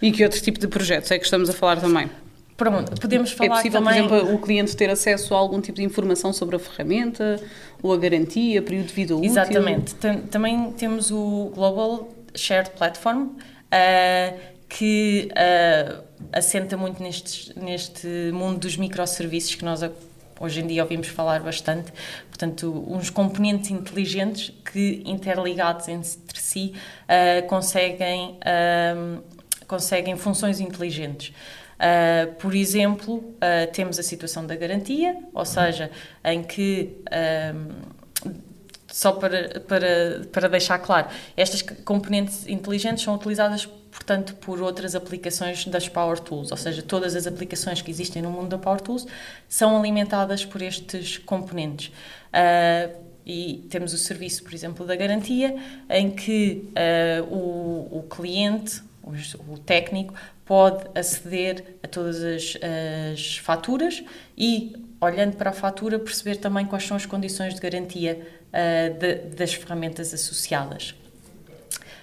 E 0.00 0.10
que 0.10 0.24
outro 0.24 0.40
tipo 0.40 0.58
de 0.58 0.66
projetos 0.66 1.10
é 1.10 1.18
que 1.18 1.24
estamos 1.24 1.48
a 1.48 1.52
falar 1.52 1.80
também? 1.80 2.10
Pronto, 2.56 3.00
podemos 3.00 3.32
é 3.32 3.34
falar 3.34 3.54
É 3.54 3.56
possível, 3.56 3.82
também... 3.82 4.08
por 4.08 4.16
exemplo, 4.16 4.34
o 4.34 4.38
cliente 4.38 4.76
ter 4.76 4.90
acesso 4.90 5.34
a 5.34 5.38
algum 5.38 5.60
tipo 5.60 5.76
de 5.76 5.84
informação 5.84 6.32
sobre 6.32 6.56
a 6.56 6.58
ferramenta, 6.58 7.40
ou 7.82 7.92
a 7.92 7.96
garantia, 7.96 8.62
período 8.62 8.86
de 8.86 8.94
vida 8.94 9.16
útil? 9.16 9.30
Exatamente. 9.30 9.94
Também 10.30 10.72
temos 10.72 11.10
o 11.10 11.50
Global 11.54 12.08
Shared 12.34 12.70
Platform, 12.70 13.22
uh, 13.22 14.51
que 14.78 15.28
uh, 15.32 16.02
assenta 16.32 16.78
muito 16.78 17.02
neste, 17.02 17.58
neste 17.58 18.06
mundo 18.32 18.60
dos 18.60 18.76
microserviços 18.78 19.54
que 19.54 19.64
nós 19.64 19.82
hoje 20.40 20.60
em 20.60 20.66
dia 20.66 20.82
ouvimos 20.82 21.08
falar 21.08 21.40
bastante, 21.40 21.92
portanto, 22.28 22.84
uns 22.88 23.10
componentes 23.10 23.70
inteligentes 23.70 24.52
que, 24.64 25.02
interligados 25.04 25.88
entre 25.88 26.40
si, 26.40 26.74
uh, 27.04 27.46
conseguem, 27.46 28.38
uh, 28.40 29.22
conseguem 29.68 30.16
funções 30.16 30.58
inteligentes. 30.58 31.34
Uh, 31.76 32.32
por 32.34 32.54
exemplo, 32.54 33.34
temos 33.72 33.98
a 33.98 34.02
situação 34.02 34.46
da 34.46 34.56
garantia, 34.56 35.16
ou 35.34 35.44
seja, 35.44 35.90
em 36.24 36.42
que 36.42 36.96
só 38.92 39.12
para, 39.12 39.58
para, 39.60 40.22
para 40.30 40.48
deixar 40.48 40.78
claro, 40.78 41.08
estas 41.34 41.62
componentes 41.62 42.46
inteligentes 42.46 43.02
são 43.02 43.14
utilizadas, 43.14 43.64
portanto, 43.90 44.34
por 44.34 44.60
outras 44.60 44.94
aplicações 44.94 45.64
das 45.64 45.88
Power 45.88 46.18
Tools, 46.20 46.50
ou 46.50 46.58
seja, 46.58 46.82
todas 46.82 47.16
as 47.16 47.26
aplicações 47.26 47.80
que 47.80 47.90
existem 47.90 48.20
no 48.20 48.30
mundo 48.30 48.50
da 48.50 48.58
Power 48.58 48.82
Tools 48.82 49.06
são 49.48 49.78
alimentadas 49.78 50.44
por 50.44 50.60
estes 50.60 51.16
componentes. 51.16 51.88
Uh, 51.88 53.02
e 53.24 53.66
temos 53.70 53.94
o 53.94 53.98
serviço, 53.98 54.42
por 54.42 54.52
exemplo, 54.52 54.84
da 54.84 54.94
garantia, 54.94 55.56
em 55.88 56.10
que 56.10 56.68
uh, 56.76 57.34
o, 57.34 57.98
o 57.98 58.02
cliente, 58.02 58.82
o, 59.48 59.56
técnico, 59.58 60.12
pode 60.44 60.84
aceder 60.94 61.76
a 61.82 61.88
todas 61.88 62.22
as, 62.22 62.58
as 63.12 63.38
faturas 63.38 64.04
e, 64.36 64.76
olhando 65.00 65.36
para 65.36 65.50
a 65.50 65.52
fatura, 65.52 65.98
perceber 65.98 66.36
também 66.36 66.66
quais 66.66 66.84
são 66.84 66.96
as 66.96 67.06
condições 67.06 67.54
de 67.54 67.60
garantia 67.60 68.41
uh, 68.52 68.98
de, 68.98 69.14
das 69.36 69.54
ferramentas 69.54 70.12
associadas. 70.12 70.94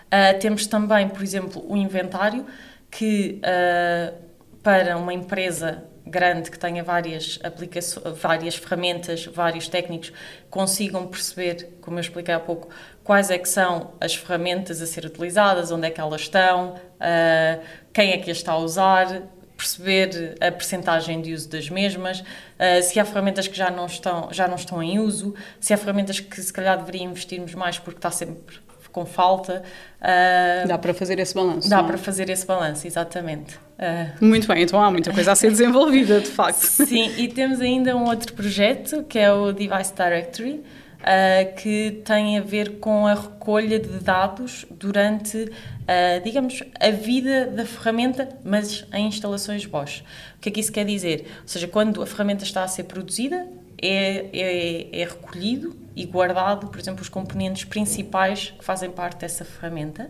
Uh, 0.08 0.40
temos 0.40 0.66
também, 0.66 1.08
por 1.08 1.22
exemplo, 1.22 1.64
o 1.68 1.78
inventário, 1.78 2.46
que 2.90 3.40
uh, 3.44 4.16
para 4.64 4.98
uma 4.98 5.14
empresa 5.14 5.84
grande 6.06 6.50
que 6.50 6.58
tenha 6.58 6.84
várias 6.84 7.40
aplicações, 7.44 8.18
várias 8.18 8.56
ferramentas, 8.56 9.26
vários 9.26 9.68
técnicos 9.68 10.12
consigam 10.50 11.06
perceber, 11.06 11.78
como 11.82 11.98
eu 11.98 12.02
expliquei 12.02 12.34
há 12.34 12.40
pouco, 12.40 12.70
quais 13.04 13.30
é 13.30 13.38
que 13.38 13.48
são 13.48 13.92
as 14.02 14.16
ferramentas 14.16 14.82
a 14.82 14.88
ser 14.88 15.06
utilizadas, 15.06 15.72
onde 15.72 15.88
é 15.88 15.92
que 15.92 16.02
elas 16.02 16.22
estão, 16.22 16.74
uh, 16.74 17.64
quem 17.94 18.12
é 18.12 18.18
que 18.18 18.32
as 18.32 18.38
está 18.38 18.54
a 18.54 18.58
usar, 18.58 19.22
perceber 19.60 20.38
a 20.40 20.50
percentagem 20.52 21.22
de 21.22 21.34
uso 21.34 21.50
das 21.50 21.70
mesmas, 21.70 22.22
uh, 22.22 22.82
se 22.82 22.98
há 22.98 23.04
ferramentas 23.04 23.46
que 23.46 23.58
já 23.58 23.70
não, 23.70 23.86
estão, 23.86 24.30
já 24.32 24.48
não 24.48 24.56
estão 24.56 24.82
em 24.82 25.00
uso, 25.00 25.36
se 25.60 25.74
há 25.74 25.78
ferramentas 25.78 26.22
que 26.22 26.42
se 26.42 26.54
calhar 26.54 26.78
deveríamos 26.78 27.12
investirmos 27.12 27.54
mais 27.54 27.78
porque 27.78 27.98
está 27.98 28.10
sempre 28.10 28.58
com 28.92 29.06
falta. 29.06 29.62
Uh, 30.02 30.68
dá 30.68 30.78
para 30.78 30.94
fazer 30.94 31.20
esse 31.20 31.36
balanço. 31.36 31.70
Dá 31.70 31.80
é? 31.80 31.84
para 31.84 31.98
fazer 31.98 32.30
esse 32.30 32.46
balanço, 32.46 32.88
exatamente. 32.88 33.56
Uh, 33.78 34.26
muito 34.26 34.48
bem, 34.48 34.64
então 34.64 34.82
há 34.82 34.90
muita 34.90 35.12
coisa 35.14 35.34
a 35.34 35.36
ser 35.36 35.50
desenvolvida, 35.52 36.22
de 36.22 36.30
facto. 36.30 36.64
Sim, 36.66 37.12
e 37.18 37.28
temos 37.28 37.60
ainda 37.62 37.96
um 37.96 38.06
outro 38.06 38.34
projeto 38.34 39.04
que 39.04 39.20
é 39.20 39.32
o 39.32 39.52
Device 39.52 39.94
Directory. 39.94 40.64
Uh, 41.00 41.56
que 41.56 42.02
tem 42.04 42.38
a 42.38 42.42
ver 42.42 42.80
com 42.80 43.08
a 43.08 43.14
recolha 43.14 43.80
de 43.80 44.04
dados 44.04 44.66
durante, 44.70 45.50
uh, 45.90 46.24
digamos, 46.24 46.62
a 46.80 46.92
vida 46.92 47.48
da 47.48 47.66
ferramenta, 47.66 48.30
mas 48.44 48.86
em 48.94 49.08
instalações 49.08 49.66
Bosch. 49.66 50.02
O 50.38 50.40
que 50.40 50.50
é 50.50 50.52
que 50.52 50.60
isso 50.60 50.72
quer 50.72 50.86
dizer? 50.86 51.26
Ou 51.42 51.48
seja, 51.48 51.68
quando 51.68 52.02
a 52.02 52.06
ferramenta 52.06 52.44
está 52.44 52.64
a 52.64 52.68
ser 52.68 52.84
produzida, 52.84 53.48
é, 53.82 54.30
é, 54.34 55.02
é, 55.02 55.06
recolhido 55.06 55.76
e 55.96 56.06
guardado, 56.06 56.68
por 56.68 56.80
exemplo, 56.80 57.02
os 57.02 57.10
componentes 57.10 57.64
principais 57.64 58.54
que 58.58 58.64
fazem 58.64 58.90
parte 58.90 59.20
dessa 59.20 59.44
ferramenta. 59.44 60.10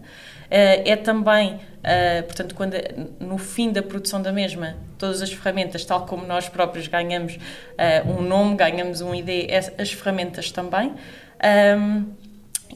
Eh, 0.49 0.91
é 0.91 0.95
também, 0.95 1.59
eh, 1.83 2.21
portanto, 2.23 2.55
quando 2.55 2.75
no 3.19 3.37
fim 3.37 3.71
da 3.71 3.81
produção 3.81 4.21
da 4.21 4.31
mesma, 4.31 4.75
todas 4.97 5.21
as 5.21 5.31
ferramentas, 5.31 5.85
tal 5.85 6.05
como 6.05 6.25
nós 6.25 6.49
próprios 6.49 6.87
ganhamos 6.87 7.37
eh, 7.77 8.03
um 8.05 8.21
nome, 8.21 8.55
ganhamos 8.55 9.01
um 9.01 9.13
ID, 9.15 9.49
as 9.77 9.91
ferramentas 9.91 10.51
também. 10.51 10.93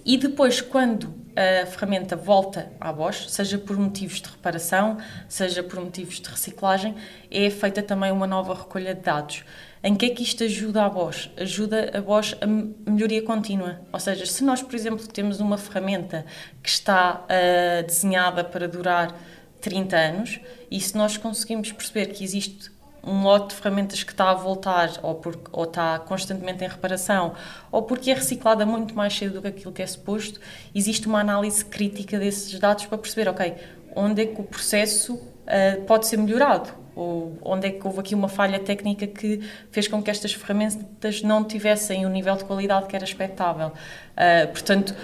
E 0.06 0.18
depois, 0.18 0.60
quando 0.62 1.14
a 1.36 1.66
ferramenta 1.66 2.16
volta 2.16 2.72
à 2.80 2.92
Bosch, 2.92 3.30
seja 3.30 3.58
por 3.58 3.78
motivos 3.78 4.22
de 4.22 4.30
reparação, 4.30 4.98
seja 5.28 5.64
por 5.64 5.80
motivos 5.80 6.20
de 6.20 6.30
reciclagem, 6.30 6.96
é 7.30 7.50
feita 7.50 7.82
também 7.82 8.12
uma 8.12 8.28
nova 8.28 8.54
recolha 8.54 8.94
de 8.94 9.02
dados. 9.02 9.44
Em 9.84 9.96
que 9.96 10.06
é 10.06 10.10
que 10.10 10.24
isto 10.24 10.44
ajuda 10.44 10.86
a 10.86 10.90
Bosch? 10.90 11.30
Ajuda 11.36 11.92
a 11.98 12.02
Bosch 12.02 12.36
a 12.40 12.48
melhoria 12.90 13.22
contínua. 13.22 13.82
Ou 13.92 14.00
seja, 14.00 14.26
se 14.26 14.44
nós, 14.44 14.62
por 14.62 14.76
exemplo, 14.76 15.06
temos 15.08 15.40
uma 15.40 15.58
ferramenta 15.58 16.26
que 16.62 16.70
está 16.70 17.26
uh, 17.26 17.86
desenhada 17.86 18.44
para 18.44 18.68
durar 18.68 19.14
30 19.60 19.98
anos 19.98 20.40
e 20.72 20.80
se 20.80 20.96
nós 20.98 21.18
conseguimos 21.18 21.72
perceber 21.72 22.08
que 22.08 22.24
existe 22.24 22.72
um 23.06 23.24
lote 23.24 23.50
de 23.50 23.62
ferramentas 23.62 24.04
que 24.04 24.12
está 24.12 24.32
a 24.32 24.34
voltar 24.34 24.90
ou, 25.02 25.20
ou 25.52 25.64
está 25.66 26.00
constantemente 26.00 26.64
em 26.64 26.68
reparação 26.68 27.34
ou 27.72 27.84
porque 27.84 28.12
é 28.12 28.14
reciclada 28.14 28.66
muito 28.66 28.96
mais 28.96 29.16
cedo 29.16 29.34
do 29.34 29.42
que 29.42 29.48
aquilo 29.50 29.74
que 29.74 29.82
é 29.82 29.88
suposto, 29.88 30.40
existe 30.74 31.08
uma 31.08 31.20
análise 31.20 31.64
crítica 31.66 32.18
desses 32.18 32.58
dados 32.60 32.86
para 32.86 32.98
perceber, 32.98 33.30
ok, 33.30 33.56
onde 33.96 34.22
é 34.22 34.26
que 34.26 34.40
o 34.40 34.44
processo 34.44 35.16
uh, 35.16 35.82
pode 35.86 36.08
ser 36.08 36.18
melhorado 36.18 36.70
ou 36.96 37.38
onde 37.44 37.68
é 37.68 37.72
que 37.72 37.86
houve 37.86 38.00
aqui 38.00 38.16
uma 38.16 38.30
falha 38.30 38.60
técnica 38.60 39.08
que 39.08 39.42
fez 39.72 39.88
com 39.88 40.02
que 40.02 40.12
estas 40.12 40.34
ferramentas 40.34 41.24
não 41.24 41.44
tivessem 41.44 42.06
o 42.06 42.10
nível 42.10 42.36
de 42.36 42.46
qualidade 42.46 42.86
que 42.86 42.96
era 42.96 43.04
expectável. 43.04 43.70
Uh, 43.70 44.48
portanto, 44.52 44.96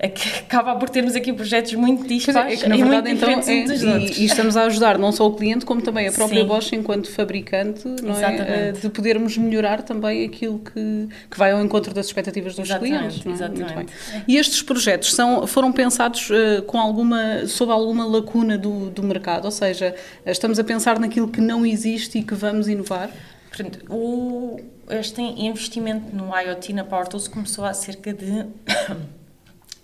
acaba 0.40 0.76
por 0.76 0.88
termos 0.88 1.14
aqui 1.14 1.32
projetos 1.32 1.74
muito 1.74 2.06
dispares 2.06 2.52
é, 2.52 2.54
é 2.54 2.56
que, 2.56 2.68
na 2.68 2.76
verdade, 2.76 3.10
então, 3.10 3.28
é, 3.28 3.42
e, 3.42 4.22
e, 4.22 4.24
estamos 4.24 4.56
a 4.56 4.64
ajudar 4.64 4.98
não 4.98 5.12
só 5.12 5.26
o 5.26 5.34
cliente, 5.34 5.66
como 5.66 5.82
também 5.82 6.08
a 6.08 6.12
própria 6.12 6.40
Sim. 6.40 6.46
Bosch 6.46 6.72
enquanto 6.72 7.10
fabricante, 7.10 7.82
é? 7.86 8.72
de 8.72 8.88
podermos 8.88 9.36
melhorar 9.36 9.82
também 9.82 10.24
aquilo 10.24 10.58
que, 10.58 11.08
que 11.30 11.38
vai 11.38 11.52
ao 11.52 11.62
encontro 11.62 11.92
das 11.92 12.06
expectativas 12.06 12.54
dos 12.54 12.68
exatamente, 12.68 12.96
clientes. 12.96 13.24
Não 13.24 13.32
é? 13.32 13.34
Exatamente. 13.34 13.74
Muito 13.74 13.86
bem. 14.12 14.24
E 14.26 14.36
estes 14.36 14.62
projetos 14.62 15.12
são, 15.14 15.46
foram 15.46 15.70
pensados 15.70 16.30
uh, 16.30 16.62
com 16.62 16.78
alguma, 16.78 17.46
sob 17.46 17.70
alguma 17.70 18.06
lacuna 18.06 18.56
do, 18.56 18.90
do 18.90 19.02
mercado, 19.02 19.44
ou 19.44 19.50
seja, 19.50 19.94
estamos 20.24 20.58
a 20.58 20.64
pensar 20.64 20.98
naquilo 20.98 21.28
que 21.28 21.40
não 21.40 21.66
existe 21.66 22.18
e 22.18 22.22
que 22.22 22.34
vamos 22.34 22.68
inovar? 22.68 23.10
Portanto, 23.48 23.80
o, 23.92 24.58
este 24.88 25.20
investimento 25.20 26.14
no 26.14 26.30
IoT 26.34 26.72
na 26.72 26.84
Power 26.84 27.06
Tools 27.06 27.28
começou 27.28 27.64
há 27.64 27.74
cerca 27.74 28.14
de 28.14 28.46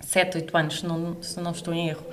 7, 0.07 0.39
8 0.39 0.57
anos, 0.57 0.79
se 0.81 0.87
não, 0.87 1.23
se 1.23 1.41
não 1.41 1.51
estou 1.51 1.75
em 1.75 1.89
erro. 1.89 2.07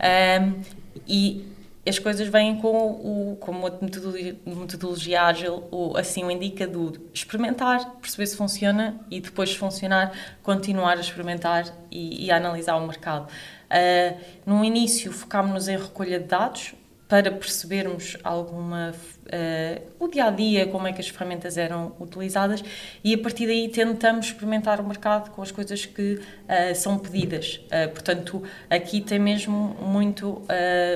Um, 0.00 0.60
e 1.08 1.46
as 1.88 1.98
coisas 1.98 2.28
vêm 2.28 2.60
com 2.60 2.90
o 2.90 3.36
como 3.40 3.66
a 3.66 3.70
metodologia, 3.80 5.22
ágil 5.22 5.64
o, 5.70 5.96
assim 5.96 6.22
o 6.22 6.30
indica 6.30 6.66
do 6.66 7.08
experimentar, 7.14 7.92
perceber 8.00 8.26
se 8.26 8.36
funciona 8.36 9.00
e 9.10 9.20
depois 9.20 9.48
de 9.48 9.58
funcionar 9.58 10.12
continuar 10.42 10.98
a 10.98 11.00
experimentar 11.00 11.64
e, 11.90 12.26
e 12.26 12.30
a 12.30 12.36
analisar 12.36 12.76
o 12.76 12.86
mercado. 12.86 13.26
Uh, 13.70 14.20
no 14.44 14.62
início 14.62 15.10
focámos-nos 15.10 15.68
em 15.68 15.78
recolha 15.78 16.20
de 16.20 16.26
dados 16.26 16.74
para 17.08 17.32
percebermos 17.32 18.18
alguma 18.22 18.94
uh, 19.30 19.82
o 19.98 20.08
dia 20.08 20.24
a 20.24 20.30
dia, 20.30 20.66
como 20.66 20.86
é 20.86 20.92
que 20.92 21.00
as 21.00 21.08
ferramentas 21.08 21.56
eram 21.56 21.92
utilizadas 22.00 22.62
e 23.02 23.14
a 23.14 23.18
partir 23.18 23.46
daí 23.46 23.68
tentamos 23.68 24.26
experimentar 24.26 24.80
o 24.80 24.84
mercado 24.86 25.30
com 25.30 25.42
as 25.42 25.50
coisas 25.50 25.86
que 25.86 26.14
uh, 26.14 26.74
são 26.74 26.98
pedidas. 26.98 27.60
Uh, 27.66 27.88
portanto, 27.90 28.42
aqui 28.68 29.00
tem 29.00 29.18
mesmo 29.18 29.76
muito 29.80 30.42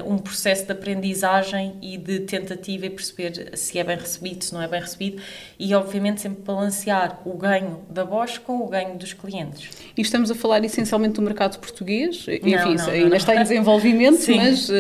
um 0.07 0.19
processo 0.19 0.67
de 0.67 0.73
aprendizagem 0.73 1.77
e 1.81 1.97
de 1.97 2.21
tentativa 2.21 2.87
e 2.87 2.91
perceber 2.91 3.57
se 3.57 3.79
é 3.79 3.85
bem 3.85 3.97
recebido, 3.97 4.43
se 4.43 4.53
não 4.53 4.61
é 4.61 4.69
bem 4.69 4.81
recebido 4.81 5.23
e, 5.59 5.75
obviamente, 5.75 6.21
sempre 6.21 6.43
balancear 6.43 7.21
o 7.25 7.37
ganho 7.37 7.81
da 7.89 8.05
Bosch 8.05 8.39
com 8.39 8.59
o 8.59 8.69
ganho 8.69 8.97
dos 8.97 9.13
clientes. 9.13 9.71
E 9.97 10.01
estamos 10.01 10.31
a 10.31 10.35
falar 10.35 10.65
essencialmente 10.65 11.15
do 11.15 11.23
mercado 11.23 11.59
português, 11.59 12.27
enfim, 12.29 12.55
não, 12.57 12.75
não, 12.75 12.89
ainda 12.89 13.09
não, 13.11 13.17
está 13.17 13.35
em 13.35 13.43
desenvolvimento, 13.43 14.25
mas 14.37 14.71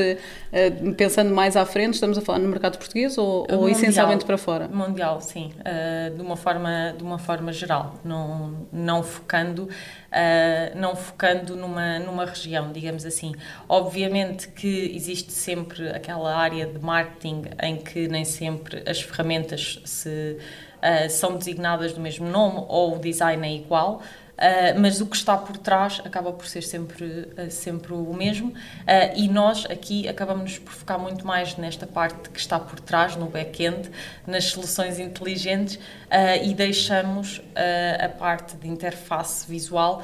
pensando 0.96 1.34
mais 1.34 1.56
à 1.56 1.64
frente, 1.64 1.94
estamos 1.94 2.18
a 2.18 2.20
falar 2.20 2.38
no 2.38 2.48
mercado 2.48 2.78
português 2.78 3.18
ou, 3.18 3.43
ou, 3.50 3.62
mundial, 3.62 3.68
essencialmente 3.68 4.24
para 4.24 4.38
fora? 4.38 4.68
Mundial, 4.68 5.20
sim, 5.20 5.52
uh, 5.60 6.14
de 6.14 6.22
uma 6.22 6.36
forma 6.36 6.94
de 6.96 7.02
uma 7.02 7.18
forma 7.18 7.52
geral, 7.52 7.94
não 8.04 8.66
não 8.72 9.02
focando 9.02 9.64
uh, 9.64 10.78
não 10.78 10.96
focando 10.96 11.56
numa 11.56 11.98
numa 11.98 12.24
região, 12.24 12.72
digamos 12.72 13.04
assim. 13.04 13.34
Obviamente 13.68 14.48
que 14.48 14.94
existe 14.94 15.32
sempre 15.32 15.88
aquela 15.90 16.34
área 16.34 16.66
de 16.66 16.78
marketing 16.78 17.42
em 17.62 17.76
que 17.76 18.08
nem 18.08 18.24
sempre 18.24 18.82
as 18.88 19.00
ferramentas 19.00 19.80
se 19.84 20.38
uh, 20.78 21.10
são 21.10 21.36
designadas 21.36 21.92
do 21.92 22.00
mesmo 22.00 22.28
nome 22.28 22.64
ou 22.68 22.96
o 22.96 22.98
design 22.98 23.46
é 23.46 23.52
igual. 23.52 24.02
Uh, 24.34 24.80
mas 24.80 25.00
o 25.00 25.06
que 25.06 25.14
está 25.14 25.36
por 25.36 25.56
trás 25.56 26.02
acaba 26.04 26.32
por 26.32 26.44
ser 26.48 26.62
sempre, 26.62 27.04
uh, 27.04 27.48
sempre 27.50 27.92
o 27.92 28.12
mesmo 28.12 28.48
uh, 28.48 28.54
e 29.14 29.28
nós 29.28 29.64
aqui 29.70 30.08
acabamos 30.08 30.58
por 30.58 30.72
focar 30.72 30.98
muito 30.98 31.24
mais 31.24 31.56
nesta 31.56 31.86
parte 31.86 32.30
que 32.30 32.40
está 32.40 32.58
por 32.58 32.80
trás, 32.80 33.14
no 33.14 33.26
back-end, 33.26 33.88
nas 34.26 34.46
soluções 34.46 34.98
inteligentes 34.98 35.78
e 36.42 36.54
deixamos 36.54 37.40
a 38.02 38.08
parte 38.08 38.56
de 38.56 38.68
interface 38.68 39.48
visual 39.48 40.02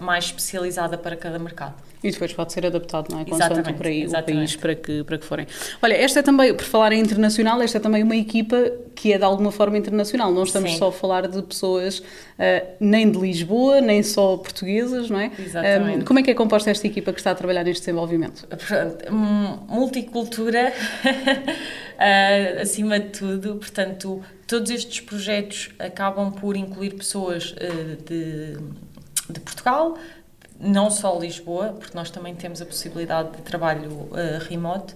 mais 0.00 0.26
especializada 0.26 0.96
para 0.98 1.16
cada 1.16 1.38
mercado. 1.38 1.87
E 2.02 2.10
depois 2.10 2.32
pode 2.32 2.52
ser 2.52 2.64
adaptado, 2.64 3.10
não 3.10 3.20
é? 3.20 3.24
Consoante 3.24 3.72
para 3.72 3.88
aí, 3.88 4.06
o 4.06 4.10
país 4.10 4.56
para 4.56 4.74
que, 4.74 5.02
para 5.02 5.18
que 5.18 5.24
forem. 5.24 5.46
Olha, 5.82 5.94
esta 5.94 6.20
é 6.20 6.22
também, 6.22 6.54
por 6.54 6.64
falar 6.64 6.92
em 6.92 7.00
internacional, 7.00 7.60
esta 7.60 7.78
é 7.78 7.80
também 7.80 8.02
uma 8.02 8.16
equipa 8.16 8.70
que 8.94 9.12
é 9.12 9.18
de 9.18 9.24
alguma 9.24 9.50
forma 9.50 9.76
internacional. 9.78 10.32
Não 10.32 10.44
estamos 10.44 10.72
Sim. 10.72 10.78
só 10.78 10.88
a 10.88 10.92
falar 10.92 11.26
de 11.26 11.42
pessoas 11.42 11.98
uh, 11.98 12.04
nem 12.78 13.10
de 13.10 13.18
Lisboa, 13.18 13.80
nem 13.80 14.02
só 14.02 14.36
portuguesas, 14.36 15.10
não 15.10 15.18
é? 15.18 15.32
Exatamente. 15.38 16.02
Um, 16.02 16.04
como 16.04 16.18
é 16.18 16.22
que 16.22 16.30
é 16.30 16.34
composta 16.34 16.70
esta 16.70 16.86
equipa 16.86 17.12
que 17.12 17.18
está 17.18 17.32
a 17.32 17.34
trabalhar 17.34 17.64
neste 17.64 17.80
desenvolvimento? 17.80 18.46
Multicultura, 19.68 20.72
uh, 21.04 22.60
acima 22.62 23.00
de 23.00 23.08
tudo, 23.08 23.56
portanto 23.56 24.22
todos 24.46 24.70
estes 24.70 25.00
projetos 25.00 25.70
acabam 25.78 26.32
por 26.32 26.56
incluir 26.56 26.94
pessoas 26.94 27.52
uh, 27.52 28.02
de, 28.04 28.56
de 29.30 29.40
Portugal, 29.40 29.98
não 30.60 30.90
só 30.90 31.16
Lisboa, 31.18 31.74
porque 31.78 31.96
nós 31.96 32.10
também 32.10 32.34
temos 32.34 32.60
a 32.60 32.66
possibilidade 32.66 33.36
de 33.36 33.42
trabalho 33.42 33.90
uh, 33.90 34.38
remoto, 34.48 34.94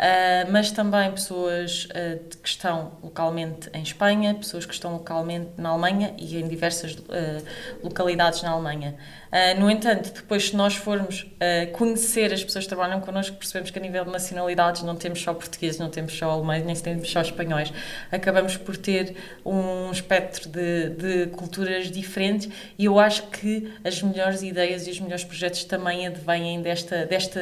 uh, 0.00 0.50
mas 0.50 0.70
também 0.70 1.10
pessoas 1.12 1.84
uh, 1.84 2.36
que 2.42 2.48
estão 2.48 2.92
localmente 3.02 3.68
em 3.74 3.82
Espanha, 3.82 4.34
pessoas 4.34 4.64
que 4.64 4.72
estão 4.72 4.94
localmente 4.94 5.50
na 5.58 5.68
Alemanha 5.68 6.14
e 6.18 6.36
em 6.38 6.48
diversas 6.48 6.96
localidades 7.82 8.42
na 8.42 8.50
Alemanha. 8.50 8.96
no 9.58 9.70
entanto, 9.70 10.12
depois, 10.12 10.48
se 10.48 10.56
nós 10.56 10.74
formos 10.74 11.26
conhecer 11.72 12.32
as 12.32 12.42
pessoas 12.42 12.64
que 12.64 12.68
trabalham 12.68 13.00
connosco, 13.00 13.36
percebemos 13.36 13.70
que 13.70 13.78
a 13.78 13.82
nível 13.82 14.04
de 14.04 14.10
nacionalidades 14.10 14.82
não 14.82 14.96
temos 14.96 15.20
só 15.20 15.34
portugueses, 15.34 15.78
não 15.78 15.90
temos 15.90 16.16
só 16.16 16.30
alemães, 16.30 16.64
nem 16.64 16.74
temos 16.76 17.10
só 17.10 17.20
espanhóis. 17.20 17.72
Acabamos 18.10 18.56
por 18.56 18.76
ter 18.76 19.16
um 19.44 19.90
espectro 19.90 20.48
de, 20.48 20.90
de 20.90 21.26
culturas 21.28 21.90
diferentes 21.90 22.48
e 22.78 22.84
eu 22.84 22.98
acho 22.98 23.26
que 23.28 23.72
as 23.84 24.02
melhores 24.02 24.42
ideias 24.42 24.86
e 24.86 24.90
os 24.90 25.00
melhores 25.00 25.24
projetos 25.24 25.64
também 25.64 26.06
advêm 26.06 26.62
desta, 26.62 27.06
desta 27.06 27.40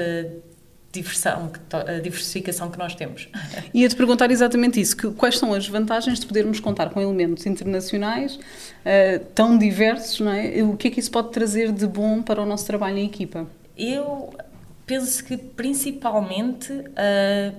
diversão, 0.90 1.52
a 1.72 2.00
diversificação 2.00 2.70
que 2.70 2.78
nós 2.78 2.94
temos. 2.94 3.28
Ia-te 3.74 3.94
perguntar 3.94 4.30
exatamente 4.30 4.80
isso, 4.80 4.96
que, 4.96 5.10
quais 5.10 5.38
são 5.38 5.52
as 5.52 5.68
vantagens 5.68 6.18
de 6.18 6.26
podermos 6.26 6.60
contar 6.60 6.90
com 6.90 7.00
elementos 7.00 7.44
internacionais 7.46 8.36
uh, 8.36 9.24
tão 9.34 9.58
diversos, 9.58 10.20
não 10.20 10.32
é? 10.32 10.62
O 10.62 10.76
que 10.76 10.88
é 10.88 10.90
que 10.90 10.98
isso 10.98 11.10
pode 11.10 11.30
trazer 11.30 11.72
de 11.72 11.86
bom 11.86 12.22
para 12.22 12.42
o 12.42 12.46
nosso 12.46 12.66
trabalho 12.66 12.98
em 12.98 13.06
equipa? 13.06 13.46
Eu 13.76 14.32
penso 14.86 15.22
que 15.24 15.36
principalmente 15.36 16.72
uh, 16.72 16.86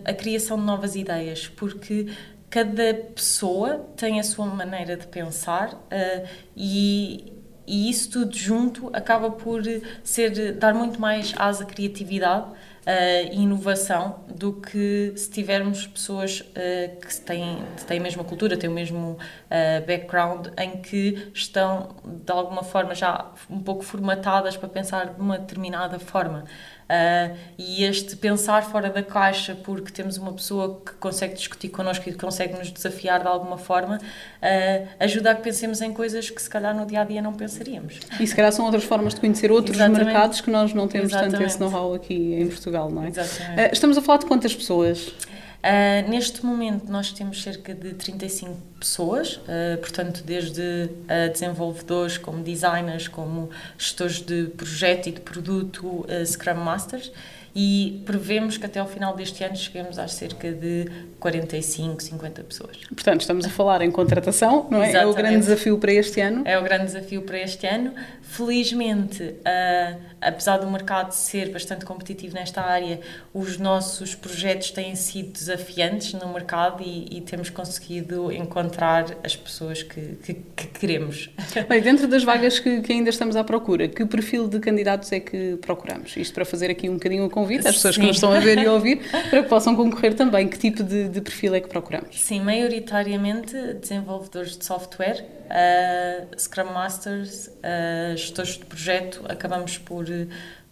a 0.04 0.14
criação 0.14 0.58
de 0.58 0.66
novas 0.66 0.96
ideias, 0.96 1.48
porque 1.48 2.08
cada 2.50 2.96
pessoa 3.14 3.86
tem 3.96 4.20
a 4.20 4.24
sua 4.24 4.48
maneira 4.48 4.98
de 4.98 5.06
pensar 5.06 5.74
uh, 5.74 6.28
e 6.58 7.34
e 7.72 7.88
isso 7.88 8.10
tudo 8.10 8.36
junto 8.36 8.90
acaba 8.92 9.30
por 9.30 9.62
ser 10.04 10.54
dar 10.54 10.74
muito 10.74 11.00
mais 11.00 11.36
asa 11.38 11.64
à 11.64 11.68
criatividade 11.68 12.48
uh, 12.86 13.34
inovação 13.34 14.24
do 14.28 14.54
que 14.54 15.14
se 15.16 15.30
tivermos 15.30 15.88
pessoas 15.88 16.42
uh, 16.42 17.00
que 17.00 17.22
têm, 17.22 17.64
têm 17.88 18.00
a 18.00 18.02
mesma 18.02 18.24
cultura, 18.24 18.58
têm 18.58 18.70
o 18.70 18.74
mesmo 18.74 19.12
uh, 19.12 19.86
background, 19.86 20.48
em 20.58 20.82
que 20.82 21.32
estão 21.34 21.96
de 22.06 22.32
alguma 22.32 22.64
forma 22.64 22.94
já 22.96 23.32
um 23.50 23.60
pouco 23.60 23.84
formatadas 23.84 24.56
para 24.58 24.70
pensar 24.70 25.14
de 25.14 25.22
uma 25.22 25.38
determinada 25.38 26.00
forma. 26.00 26.46
Uh, 26.90 27.38
e 27.56 27.84
este 27.84 28.16
pensar 28.16 28.64
fora 28.64 28.90
da 28.90 29.04
caixa, 29.04 29.54
porque 29.64 29.92
temos 29.92 30.18
uma 30.18 30.34
pessoa 30.34 30.82
que 30.84 30.94
consegue 30.94 31.36
discutir 31.36 31.70
connosco 31.70 32.10
e 32.10 32.12
que 32.12 32.18
consegue 32.18 32.58
nos 32.58 32.72
desafiar 32.72 33.22
de 33.22 33.28
alguma 33.28 33.60
forma, 33.60 33.98
uh, 33.98 34.88
ajuda 35.00 35.30
a 35.30 35.36
que 35.36 35.44
pensemos 35.44 35.82
em 35.82 35.94
coisas 35.94 36.32
que 36.32 36.42
se 36.42 36.50
calhar 36.50 36.76
no 36.76 36.88
dia 36.88 37.02
a 37.02 37.04
dia 37.04 37.22
não 37.22 37.34
pensaríamos. 37.34 38.00
E 38.20 38.26
se 38.26 38.36
calhar 38.36 38.52
são 38.52 38.66
outras 38.66 38.84
formas 38.84 39.14
de 39.14 39.20
conhecer 39.20 39.52
outros 39.52 39.78
Exatamente. 39.78 40.06
mercados 40.06 40.42
que 40.42 40.50
nós 40.50 40.74
não 40.74 40.88
temos 40.88 41.10
Exatamente. 41.10 41.34
tanto 41.34 41.44
esse 41.46 41.60
know-how 41.60 41.94
aqui 41.94 42.34
em 42.34 42.48
Portugal, 42.48 42.90
não 42.90 43.04
é? 43.04 43.10
Exatamente. 43.10 43.62
Uh, 43.62 43.70
estamos 43.72 43.96
a 43.96 44.02
falar 44.02 44.18
de 44.18 44.26
quantas 44.26 44.56
pessoas? 44.56 45.14
Uh, 45.60 46.10
neste 46.10 46.46
momento 46.46 46.90
nós 46.90 47.12
temos 47.12 47.44
cerca 47.44 47.74
de 47.74 47.94
35 47.94 48.56
pessoas, 48.80 49.36
uh, 49.36 49.78
portanto 49.80 50.24
desde 50.24 50.62
uh, 50.62 51.32
desenvolvedores, 51.34 52.18
como 52.18 52.42
designers, 52.42 53.10
como 53.10 53.50
gestores 53.78 54.22
de 54.22 54.46
projeto 54.56 55.10
e 55.10 55.12
de 55.12 55.20
produto, 55.20 56.06
Scrum 56.26 56.56
Masters 56.56 57.12
e 57.56 58.02
prevemos 58.06 58.58
que 58.58 58.66
até 58.66 58.80
ao 58.80 58.88
final 58.88 59.16
deste 59.16 59.44
ano 59.44 59.56
cheguemos 59.56 59.98
a 59.98 60.08
cerca 60.08 60.52
de 60.52 60.86
45, 61.20 62.02
50 62.02 62.44
pessoas. 62.44 62.78
Portanto, 62.88 63.22
estamos 63.22 63.46
a 63.46 63.50
falar 63.50 63.82
em 63.82 63.92
contratação, 63.92 64.68
não 64.70 64.82
é? 64.82 64.90
Exatamente. 64.90 65.04
É 65.04 65.08
o 65.08 65.14
grande 65.14 65.40
desafio 65.40 65.78
para 65.78 65.94
este 65.94 66.22
ano? 66.22 66.42
É 66.46 66.58
o 66.58 66.64
grande 66.64 66.86
desafio 66.86 67.22
para 67.24 67.40
este 67.40 67.68
ano. 67.68 67.94
Felizmente, 68.22 69.24
uh, 69.24 70.00
apesar 70.22 70.58
do 70.58 70.70
mercado 70.70 71.12
ser 71.12 71.52
bastante 71.52 71.84
competitivo 71.86 72.36
nesta 72.36 72.62
área, 72.62 73.00
os 73.34 73.58
nossos 73.58 74.16
projetos 74.16 74.72
têm 74.72 74.96
sido 74.96 75.32
desafiantes 75.32 76.14
no 76.14 76.32
mercado 76.32 76.82
e, 76.84 77.18
e 77.18 77.22
temos 77.22 77.50
conseguido 77.50 78.32
encontrar 78.32 79.18
as 79.24 79.36
pessoas 79.36 79.84
que, 79.84 80.18
que, 80.24 80.34
que 80.34 80.68
queremos. 80.68 81.30
Bem, 81.68 81.82
dentro 81.82 82.08
das 82.08 82.24
vagas 82.24 82.60
que, 82.60 82.82
que, 82.82 82.94
ainda 82.94 83.10
estamos 83.10 83.36
à 83.36 83.44
procura, 83.44 83.88
que 83.88 84.06
perfil 84.06 84.48
de 84.48 84.60
candidatos 84.60 85.12
é 85.12 85.20
que 85.20 85.58
procuramos? 85.58 86.16
Isto 86.16 86.34
para 86.34 86.46
fazer 86.46 86.70
aqui 86.70 86.88
um 86.90 86.94
bocadinho 86.94 87.26
o 87.26 87.30
convite 87.30 87.49
às 87.58 87.76
pessoas 87.76 87.96
Sim. 87.96 88.02
que 88.02 88.08
nos 88.08 88.18
estão 88.18 88.32
a 88.32 88.40
ver 88.40 88.58
e 88.58 88.66
a 88.66 88.72
ouvir, 88.72 89.02
para 89.30 89.44
que 89.44 89.50
possam 89.50 89.76
concorrer 89.76 90.14
também. 90.14 90.48
Que 90.48 90.58
tipo 90.58 90.84
de, 90.84 91.10
de 91.10 91.22
perfil 91.22 91.56
é 91.56 91.60
que 91.60 91.68
procuramos? 91.68 92.20
Sim, 92.20 92.42
maioritariamente 92.42 93.56
desenvolvedores 93.74 94.58
de 94.58 94.66
software, 94.66 95.26
uh, 95.46 96.40
Scrum 96.40 96.72
Masters, 96.72 97.48
uh, 97.48 98.16
gestores 98.16 98.58
de 98.58 98.66
projeto, 98.66 99.24
acabamos 99.28 99.78
por, 99.78 100.06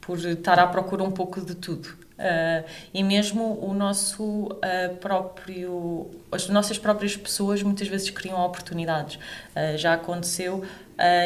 por 0.01 0.17
estar 0.17 0.59
à 0.59 0.67
procura 0.67 1.03
um 1.03 1.11
pouco 1.11 1.41
de 1.41 1.55
tudo. 1.55 2.06
Uh, 2.17 2.67
e 2.91 3.03
mesmo 3.03 3.59
o 3.63 3.75
nosso 3.75 4.47
uh, 4.47 4.95
próprio, 4.99 6.09
as 6.31 6.49
nossas 6.49 6.79
próprias 6.79 7.15
pessoas 7.15 7.61
muitas 7.61 7.87
vezes 7.87 8.09
criam 8.09 8.43
oportunidades. 8.43 9.15
Uh, 9.15 9.77
já 9.77 9.93
aconteceu 9.93 10.63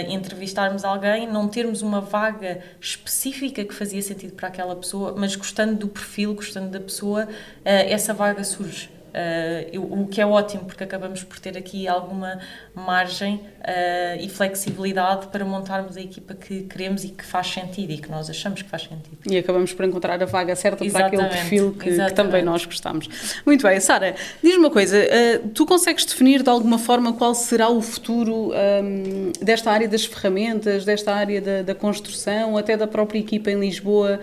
entrevistarmos 0.10 0.84
alguém, 0.84 1.26
não 1.26 1.48
termos 1.48 1.82
uma 1.82 2.02
vaga 2.02 2.62
específica 2.82 3.64
que 3.64 3.74
fazia 3.74 4.02
sentido 4.02 4.34
para 4.34 4.50
aquela 4.50 4.76
pessoa, 4.76 5.16
mas 5.18 5.34
gostando 5.34 5.78
do 5.78 5.88
perfil, 5.88 6.34
gostando 6.36 6.68
da 6.68 6.80
pessoa, 6.82 7.26
essa 7.64 8.14
vaga 8.14 8.44
surge. 8.44 8.90
Uh, 9.12 10.02
o 10.02 10.08
que 10.08 10.22
é 10.22 10.26
ótimo, 10.26 10.64
porque 10.64 10.86
acabamos 10.86 11.22
por 11.22 11.38
ter 11.38 11.58
aqui 11.58 11.86
alguma 11.86 12.40
margem 12.74 13.36
uh, 13.36 14.22
e 14.22 14.30
flexibilidade 14.30 15.28
para 15.28 15.44
montarmos 15.44 15.98
a 15.98 16.02
equipa 16.02 16.34
que 16.34 16.62
queremos 16.64 17.04
e 17.04 17.10
que 17.10 17.26
faz 17.26 17.48
sentido 17.48 17.92
e 17.92 17.98
que 17.98 18.10
nós 18.10 18.30
achamos 18.30 18.62
que 18.62 18.70
faz 18.70 18.84
sentido. 18.84 19.18
E 19.30 19.38
acabamos 19.38 19.74
por 19.74 19.86
encontrar 19.86 20.22
a 20.24 20.26
vaga 20.26 20.56
certa 20.56 20.86
Exatamente. 20.86 21.18
para 21.18 21.26
aquele 21.26 21.42
perfil 21.42 21.74
que, 21.74 21.92
que, 21.92 22.14
também 22.14 22.42
nós 22.42 22.64
gostamos. 22.64 23.10
Muito 23.46 23.68
bem, 23.68 23.80
Sara, 23.82 24.16
diz-me 24.42 24.60
uma 24.60 24.70
coisa, 24.70 24.98
uh, 24.98 25.50
tu 25.50 25.66
consegues 25.66 26.06
definir 26.06 26.42
de 26.42 26.50
alguma 26.50 26.80
forma 26.80 27.12
qual 27.12 27.36
será 27.36 27.70
o 27.70 27.82
futuro 27.82 28.52
um, 28.54 29.32
desta 29.42 29.72
área 29.72 29.90
das 29.90 30.06
ferramentas, 30.06 30.86
desta 30.86 31.14
área 31.14 31.42
da, 31.42 31.62
da, 31.64 31.76
construção, 31.76 32.58
até 32.58 32.78
da 32.78 32.88
própria 32.88 33.20
equipa 33.20 33.52
em 33.52 33.60
Lisboa, 33.60 34.20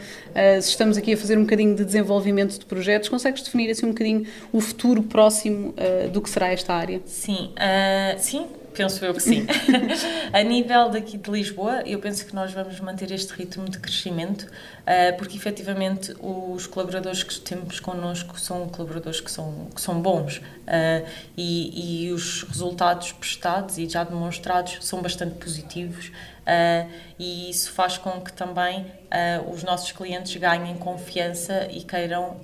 se 0.61 0.71
estamos 0.71 0.97
aqui 0.97 1.13
a 1.13 1.17
fazer 1.17 1.37
um 1.37 1.43
bocadinho 1.43 1.75
de 1.75 1.85
desenvolvimento 1.85 2.59
de 2.59 2.65
projetos, 2.65 3.09
consegues 3.09 3.43
definir 3.43 3.71
assim 3.71 3.87
um 3.87 3.91
bocadinho 3.91 4.25
o 4.53 4.61
futuro 4.61 4.78
futuro 4.79 5.03
próximo 5.03 5.71
uh, 5.71 6.09
do 6.11 6.23
que 6.23 6.31
será 6.31 6.53
esta 6.53 6.73
área? 6.73 7.03
Sim, 7.05 7.53
uh, 7.57 8.19
sim, 8.19 8.47
penso 8.73 9.05
eu 9.05 9.13
que 9.13 9.21
sim. 9.21 9.45
a 10.33 10.43
nível 10.45 10.89
daqui 10.89 11.19
de 11.19 11.29
Lisboa, 11.29 11.83
eu 11.85 11.99
penso 11.99 12.25
que 12.25 12.33
nós 12.33 12.53
vamos 12.53 12.79
manter 12.79 13.11
este 13.11 13.33
ritmo 13.33 13.69
de 13.69 13.81
crescimento, 13.81 14.43
uh, 14.45 15.17
porque 15.19 15.37
efetivamente 15.37 16.15
os 16.21 16.69
colaboradores 16.69 17.25
que 17.25 17.41
temos 17.41 17.81
connosco 17.81 18.39
são 18.39 18.69
colaboradores 18.69 19.21
que 19.21 19.31
são, 19.31 19.67
que 19.75 19.81
são 19.81 20.01
bons 20.01 20.37
uh, 20.37 21.07
e, 21.37 22.07
e, 22.07 22.13
os 22.13 22.45
resultados 22.45 23.11
prestados 23.11 23.79
e 23.79 23.89
já 23.89 24.05
demonstrados 24.05 24.79
são 24.83 25.03
bastante 25.03 25.35
positivos 25.35 26.09
uh, 26.09 26.89
e 27.19 27.51
isso 27.51 27.73
faz 27.73 27.99
com 27.99 28.21
que 28.21 28.33
também 28.33 28.87
os 29.51 29.63
nossos 29.63 29.91
clientes 29.91 30.37
ganhem 30.37 30.77
confiança 30.77 31.67
e 31.71 31.83
queiram 31.83 32.37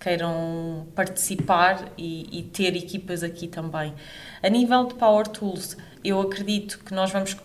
queiram 0.00 0.86
participar 0.94 1.92
e, 1.96 2.38
e, 2.38 2.42
ter 2.44 2.74
equipas 2.74 3.22
aqui 3.22 3.46
também. 3.46 3.94
A 4.42 4.48
nível 4.48 4.86
de 4.86 4.94
Power 4.94 5.28
Tools, 5.28 5.76
eu 6.02 6.20
acredito 6.20 6.78
que 6.78 6.94
nós 6.94 7.10
vamos 7.12 7.36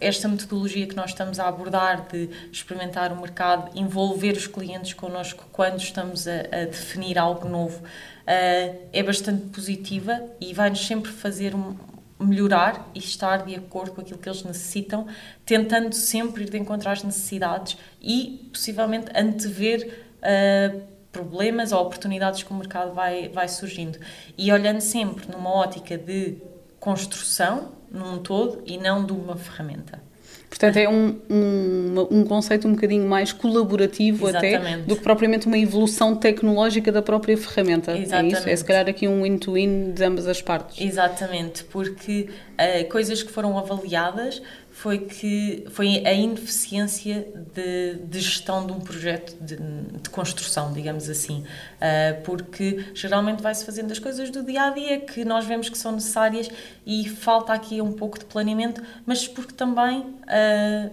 esta 0.00 0.28
metodologia 0.28 0.86
que 0.86 0.96
nós 0.96 1.10
estamos 1.10 1.38
a 1.40 1.48
abordar 1.48 2.06
de 2.10 2.28
experimentar 2.52 3.12
o 3.12 3.20
mercado, 3.20 3.70
envolver 3.78 4.32
os 4.32 4.46
clientes 4.46 4.92
connosco 4.92 5.44
quando 5.52 5.78
estamos 5.78 6.26
a, 6.28 6.40
a 6.40 6.64
definir 6.66 7.18
algo 7.18 7.48
novo, 7.48 7.78
uh, 7.78 8.78
é 8.92 9.02
bastante 9.02 9.46
positiva 9.46 10.22
e 10.40 10.52
vai-nos 10.52 10.86
sempre 10.86 11.10
fazer 11.10 11.54
um, 11.54 11.76
melhorar 12.18 12.90
e 12.94 12.98
estar 12.98 13.44
de 13.44 13.54
acordo 13.54 13.92
com 13.92 14.00
aquilo 14.00 14.18
que 14.18 14.28
eles 14.28 14.42
necessitam, 14.42 15.06
tentando 15.44 15.94
sempre 15.94 16.44
ir 16.44 16.50
de 16.50 16.58
encontrar 16.58 16.92
as 16.92 17.02
necessidades 17.02 17.76
e 18.00 18.48
possivelmente 18.52 19.06
antever 19.16 20.06
uh, 20.18 20.93
problemas 21.14 21.72
ou 21.72 21.80
oportunidades 21.80 22.42
que 22.42 22.50
o 22.52 22.54
mercado 22.54 22.92
vai, 22.92 23.28
vai 23.28 23.48
surgindo. 23.48 23.98
E 24.36 24.52
olhando 24.52 24.80
sempre 24.80 25.30
numa 25.30 25.50
ótica 25.50 25.96
de 25.96 26.36
construção 26.80 27.72
num 27.90 28.18
todo 28.18 28.62
e 28.66 28.76
não 28.76 29.06
de 29.06 29.12
uma 29.12 29.36
ferramenta. 29.36 30.02
Portanto, 30.48 30.76
é 30.76 30.88
um, 30.88 31.20
um, 31.28 32.06
um 32.10 32.24
conceito 32.24 32.68
um 32.68 32.74
bocadinho 32.74 33.06
mais 33.08 33.32
colaborativo 33.32 34.28
Exatamente. 34.28 34.56
até 34.56 34.76
do 34.82 34.96
que 34.96 35.02
propriamente 35.02 35.46
uma 35.46 35.58
evolução 35.58 36.14
tecnológica 36.14 36.92
da 36.92 37.02
própria 37.02 37.36
ferramenta. 37.36 37.96
Exatamente. 37.96 38.34
É 38.34 38.38
isso? 38.38 38.48
É 38.48 38.56
se 38.56 38.64
calhar 38.64 38.88
aqui 38.88 39.08
um 39.08 39.22
win-to-win 39.22 39.68
-win 39.68 39.92
de 39.92 40.04
ambas 40.04 40.28
as 40.28 40.40
partes. 40.40 40.80
Exatamente, 40.80 41.64
porque 41.64 42.28
uh, 42.52 42.88
coisas 42.88 43.22
que 43.22 43.32
foram 43.32 43.58
avaliadas 43.58 44.40
foi 44.74 44.98
que 44.98 45.64
foi 45.70 46.04
a 46.04 46.12
ineficiência 46.12 47.28
de, 47.54 47.94
de 47.94 48.20
gestão 48.20 48.66
de 48.66 48.72
um 48.72 48.80
projeto 48.80 49.36
de, 49.40 49.56
de 49.56 50.10
construção, 50.10 50.72
digamos 50.72 51.08
assim, 51.08 51.44
uh, 51.44 52.20
porque 52.24 52.84
geralmente 52.92 53.40
vai-se 53.40 53.64
fazendo 53.64 53.92
as 53.92 54.00
coisas 54.00 54.30
do 54.30 54.42
dia 54.42 54.64
a 54.64 54.70
dia 54.70 55.00
que 55.00 55.24
nós 55.24 55.46
vemos 55.46 55.68
que 55.68 55.78
são 55.78 55.92
necessárias 55.92 56.50
e 56.84 57.08
falta 57.08 57.52
aqui 57.52 57.80
um 57.80 57.92
pouco 57.92 58.18
de 58.18 58.24
planeamento, 58.24 58.82
mas 59.06 59.28
porque 59.28 59.54
também 59.54 60.00
uh, 60.00 60.90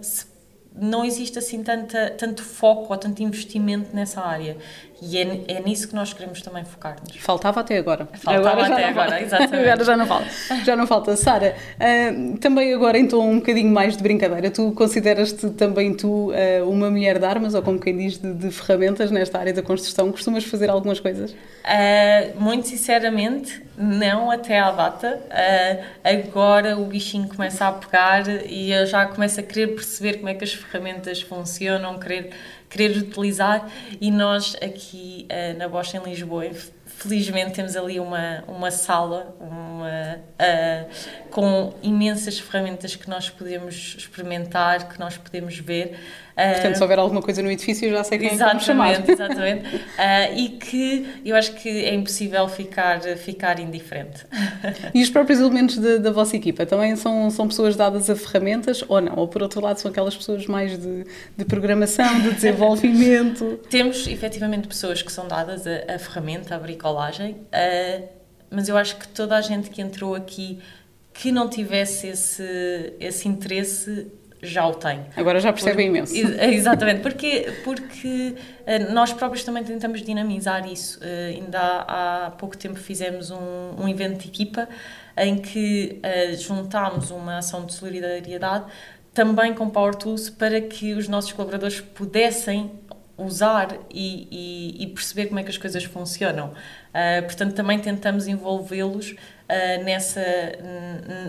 não 0.76 1.04
existe 1.04 1.39
assim 1.39 1.63
tanta, 1.63 2.12
tanto 2.12 2.44
foco 2.44 2.94
ou 2.94 2.98
tanto 2.98 3.24
investimento 3.24 3.96
nessa 3.96 4.22
área. 4.22 4.58
E 5.02 5.18
é, 5.18 5.42
é 5.48 5.60
nisso 5.62 5.88
que 5.88 5.96
nós 5.96 6.14
queremos 6.14 6.44
também 6.44 6.64
focar-nos. 6.64 7.16
Faltava 7.18 7.62
até 7.62 7.76
agora. 7.76 8.08
Faltava 8.14 8.50
agora 8.52 8.74
até 8.74 8.86
agora, 8.86 9.22
exatamente. 9.22 9.56
agora 9.56 9.84
já 9.84 9.98
não 9.98 10.06
falta. 10.06 10.28
Já 10.64 10.76
não 10.76 10.86
falta. 10.88 11.16
Sara, 11.16 11.56
uh, 11.56 12.38
também 12.38 12.72
agora 12.72 13.00
em 13.00 13.08
tom 13.08 13.28
um 13.28 13.40
bocadinho 13.40 13.72
mais 13.72 13.98
de 13.98 14.04
brincadeira, 14.04 14.52
tu 14.52 14.72
consideras-te 14.74 15.50
também 15.52 15.96
tu 15.96 16.32
uh, 16.32 16.70
uma 16.70 16.92
mulher 16.92 17.18
de 17.18 17.26
armas, 17.26 17.56
ou 17.56 17.64
como 17.64 17.80
quem 17.80 17.98
diz, 17.98 18.20
de, 18.20 18.32
de, 18.32 18.52
ferramentas 18.52 19.10
nesta 19.10 19.40
área 19.40 19.52
da 19.52 19.64
construção? 19.64 20.12
Costumas 20.12 20.44
fazer 20.44 20.70
algumas 20.70 21.00
coisas? 21.00 21.32
Uh, 21.32 22.40
muito 22.40 22.68
sinceramente, 22.68 23.60
não 23.76 24.30
até 24.30 24.60
à 24.60 24.70
data. 24.70 25.20
agora 26.04 26.78
o 26.78 26.86
bichinho 26.86 27.28
começa 27.28 27.68
a 27.68 27.72
pegar 27.72 28.28
e 28.46 28.72
eu 28.72 28.86
já 28.86 29.08
começo 29.08 29.40
a 29.40 29.44
querer 29.44 29.70
perceber 29.70 30.18
como 30.18 30.30
é 30.30 30.36
que 30.36 30.44
as 30.44 30.54
ferramentas 30.54 31.24
funcionam, 31.24 31.98
querer 31.98 32.30
querer 32.71 32.97
utilizar 32.97 33.69
e 33.99 34.10
nós 34.10 34.55
aqui 34.55 35.27
uh, 35.29 35.57
na 35.57 35.67
Bosch 35.67 35.93
em 35.93 36.03
Lisboa 36.03 36.49
felizmente 36.86 37.51
temos 37.53 37.75
ali 37.75 37.99
uma, 37.99 38.43
uma 38.47 38.71
sala 38.71 39.36
uma, 39.39 40.17
uh, 40.17 41.29
com 41.29 41.73
imensas 41.84 42.39
ferramentas 42.39 42.95
que 42.95 43.10
nós 43.10 43.29
podemos 43.29 43.95
experimentar, 43.97 44.88
que 44.88 44.99
nós 44.99 45.17
podemos 45.17 45.57
ver 45.57 45.99
Portanto, 46.36 46.76
se 46.76 46.82
houver 46.82 47.00
alguma 47.00 47.22
coisa 47.22 47.41
no 47.41 47.52
edifício, 47.52 47.89
já 47.89 48.04
sei 48.04 48.17
quem 48.17 48.30
é 48.30 48.34
exatamente, 48.34 48.65
chamar. 48.65 48.91
Exatamente, 49.10 49.76
uh, 49.76 50.38
e 50.38 50.50
que 50.50 51.22
eu 51.26 51.36
acho 51.36 51.54
que 51.54 51.70
é 51.70 51.94
impossível 51.94 52.48
ficar, 52.48 53.02
ficar 53.17 53.60
indiferente. 53.60 54.26
E 54.94 55.02
os 55.02 55.10
próprios 55.10 55.39
elementos 55.39 55.78
de, 55.78 56.00
da 56.00 56.12
vossa 56.12 56.36
equipa 56.36 56.65
também 56.65 56.96
são, 56.96 57.30
são 57.30 57.48
pessoas 57.48 57.76
dadas 57.76 58.10
a 58.10 58.15
ferramentas 58.15 58.84
ou 58.88 59.02
não? 59.02 59.15
Ou 59.17 59.28
por 59.28 59.41
outro 59.41 59.62
lado, 59.62 59.78
são 59.78 59.91
aquelas 59.91 60.15
pessoas 60.15 60.46
mais 60.48 60.78
de, 60.78 61.06
de 61.38 61.46
programação, 61.46 62.22
de 62.22 62.32
desenvolvimento? 62.32 63.60
Temos 63.70 64.08
efetivamente 64.08 64.67
pessoas 64.67 65.02
que 65.02 65.12
são 65.12 65.28
dadas 65.28 65.65
a, 65.67 65.96
a 65.96 66.00
ferramenta, 66.00 66.56
a 66.56 66.60
bricolagem, 66.60 67.32
uh, 67.34 68.08
mas 68.50 68.67
eu 68.67 68.78
acho 68.78 68.98
que 68.98 69.08
toda 69.08 69.36
a 69.36 69.41
gente 69.41 69.70
que 69.70 69.82
entrou 69.82 70.15
aqui 70.15 70.60
que 71.13 71.32
não 71.32 71.50
tivesse 71.50 72.08
esse, 72.08 72.94
esse 73.00 73.28
interesse 73.28 74.08
já 74.41 74.65
o 74.67 74.73
tem. 74.73 75.06
Agora 75.15 75.39
já 75.39 75.54
percebem 75.54 75.88
imenso. 75.88 76.15
Exatamente, 76.15 77.01
porque, 77.01 77.54
porque 77.63 78.36
eh, 78.65 78.80
nós 78.91 79.13
próprios 79.13 79.43
também 79.43 79.63
tentamos 79.63 80.01
dinamizar 80.01 80.67
isso. 80.67 80.99
Uh, 80.99 81.36
ainda 81.36 81.60
há, 81.60 82.25
há, 82.27 82.32
pouco 82.32 82.58
tempo 82.58 82.80
fizemos 82.80 83.30
um, 83.30 83.75
um 83.77 83.88
evento 83.88 84.21
de 84.21 84.27
equipa 84.27 84.67
em 85.15 85.38
que 85.38 86.01
uh, 86.04 86.36
juntámos 86.38 87.12
uma 87.12 87.38
ação 87.38 87.65
de 87.65 87.73
solidariedade 87.73 88.65
também 89.13 89.54
com 89.54 89.69
Power 89.69 89.93
Tools 89.93 90.30
para 90.30 90.62
que 90.62 90.93
os 90.93 91.08
nossos 91.08 91.34
colaboradores 91.34 91.82
pudessem 91.82 92.71
usar 93.23 93.77
e, 93.89 94.27
e, 94.31 94.84
e 94.84 94.88
perceber 94.88 95.27
como 95.27 95.39
é 95.39 95.43
que 95.43 95.49
as 95.49 95.57
coisas 95.57 95.84
funcionam. 95.84 96.47
Uh, 96.49 97.23
portanto, 97.23 97.53
também 97.53 97.79
tentamos 97.79 98.27
envolvê-los 98.27 99.12
uh, 99.12 99.84
nessa, 99.84 100.21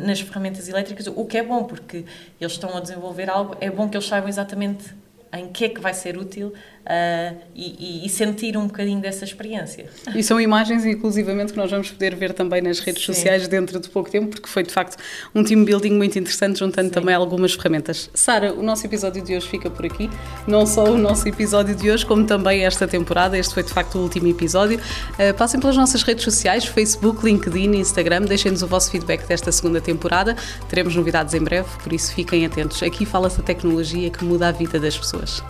nas 0.04 0.20
ferramentas 0.20 0.68
elétricas, 0.68 1.06
o 1.06 1.24
que 1.24 1.38
é 1.38 1.42
bom, 1.42 1.64
porque 1.64 2.04
eles 2.40 2.52
estão 2.52 2.76
a 2.76 2.80
desenvolver 2.80 3.30
algo, 3.30 3.56
é 3.60 3.70
bom 3.70 3.88
que 3.88 3.96
eles 3.96 4.06
saibam 4.06 4.28
exatamente 4.28 4.94
em 5.32 5.48
que 5.48 5.64
é 5.64 5.68
que 5.68 5.80
vai 5.80 5.94
ser 5.94 6.18
útil 6.18 6.52
uh, 6.82 7.36
e, 7.54 8.04
e, 8.04 8.08
sentir 8.08 8.56
um 8.56 8.66
bocadinho 8.66 9.00
dessa 9.00 9.24
experiência. 9.24 9.86
E 10.14 10.22
são 10.22 10.40
imagens, 10.40 10.84
inclusivamente, 10.84 11.52
que 11.52 11.58
nós 11.58 11.70
vamos 11.70 11.90
poder 11.90 12.14
ver 12.14 12.32
também 12.32 12.60
nas 12.60 12.80
redes 12.80 13.04
Sim. 13.04 13.12
sociais 13.12 13.48
dentro 13.48 13.78
de 13.80 13.88
pouco 13.88 14.10
tempo, 14.10 14.28
porque 14.28 14.48
foi 14.48 14.62
de 14.62 14.72
facto 14.72 14.96
um 15.34 15.42
team 15.42 15.64
building 15.64 15.92
muito 15.92 16.18
interessante, 16.18 16.58
juntando 16.58 16.88
Sim. 16.88 16.94
também 16.94 17.14
algumas 17.14 17.54
ferramentas. 17.54 18.10
Sara, 18.14 18.52
o 18.52 18.62
nosso 18.62 18.86
episódio 18.86 19.22
de 19.22 19.36
hoje 19.36 19.48
fica 19.48 19.70
por 19.70 19.84
aqui. 19.86 20.10
Não 20.46 20.66
só 20.66 20.84
o 20.84 20.98
nosso 20.98 21.26
episódio 21.28 21.74
de 21.74 21.90
hoje, 21.90 22.04
como 22.04 22.26
também 22.26 22.64
esta 22.64 22.86
temporada. 22.86 23.38
Este 23.38 23.54
foi 23.54 23.62
de 23.62 23.70
facto 23.72 23.96
o 23.96 24.02
último 24.02 24.28
episódio. 24.28 24.78
Uh, 24.78 25.34
passem 25.36 25.60
pelas 25.60 25.76
nossas 25.76 26.02
redes 26.02 26.24
sociais, 26.24 26.64
Facebook, 26.64 27.24
LinkedIn, 27.24 27.76
Instagram. 27.76 28.22
Deixem-nos 28.22 28.62
o 28.62 28.66
vosso 28.66 28.90
feedback 28.90 29.26
desta 29.26 29.52
segunda 29.52 29.80
temporada. 29.80 30.36
Teremos 30.68 30.94
novidades 30.94 31.34
em 31.34 31.40
breve, 31.40 31.68
por 31.82 31.92
isso 31.92 32.14
fiquem 32.14 32.44
atentos. 32.44 32.82
Aqui 32.82 33.04
fala-se 33.04 33.40
a 33.40 33.42
tecnologia 33.42 34.10
que 34.10 34.24
muda 34.24 34.48
a 34.48 34.52
vida 34.52 34.78
das 34.78 34.96
pessoas. 34.96 35.42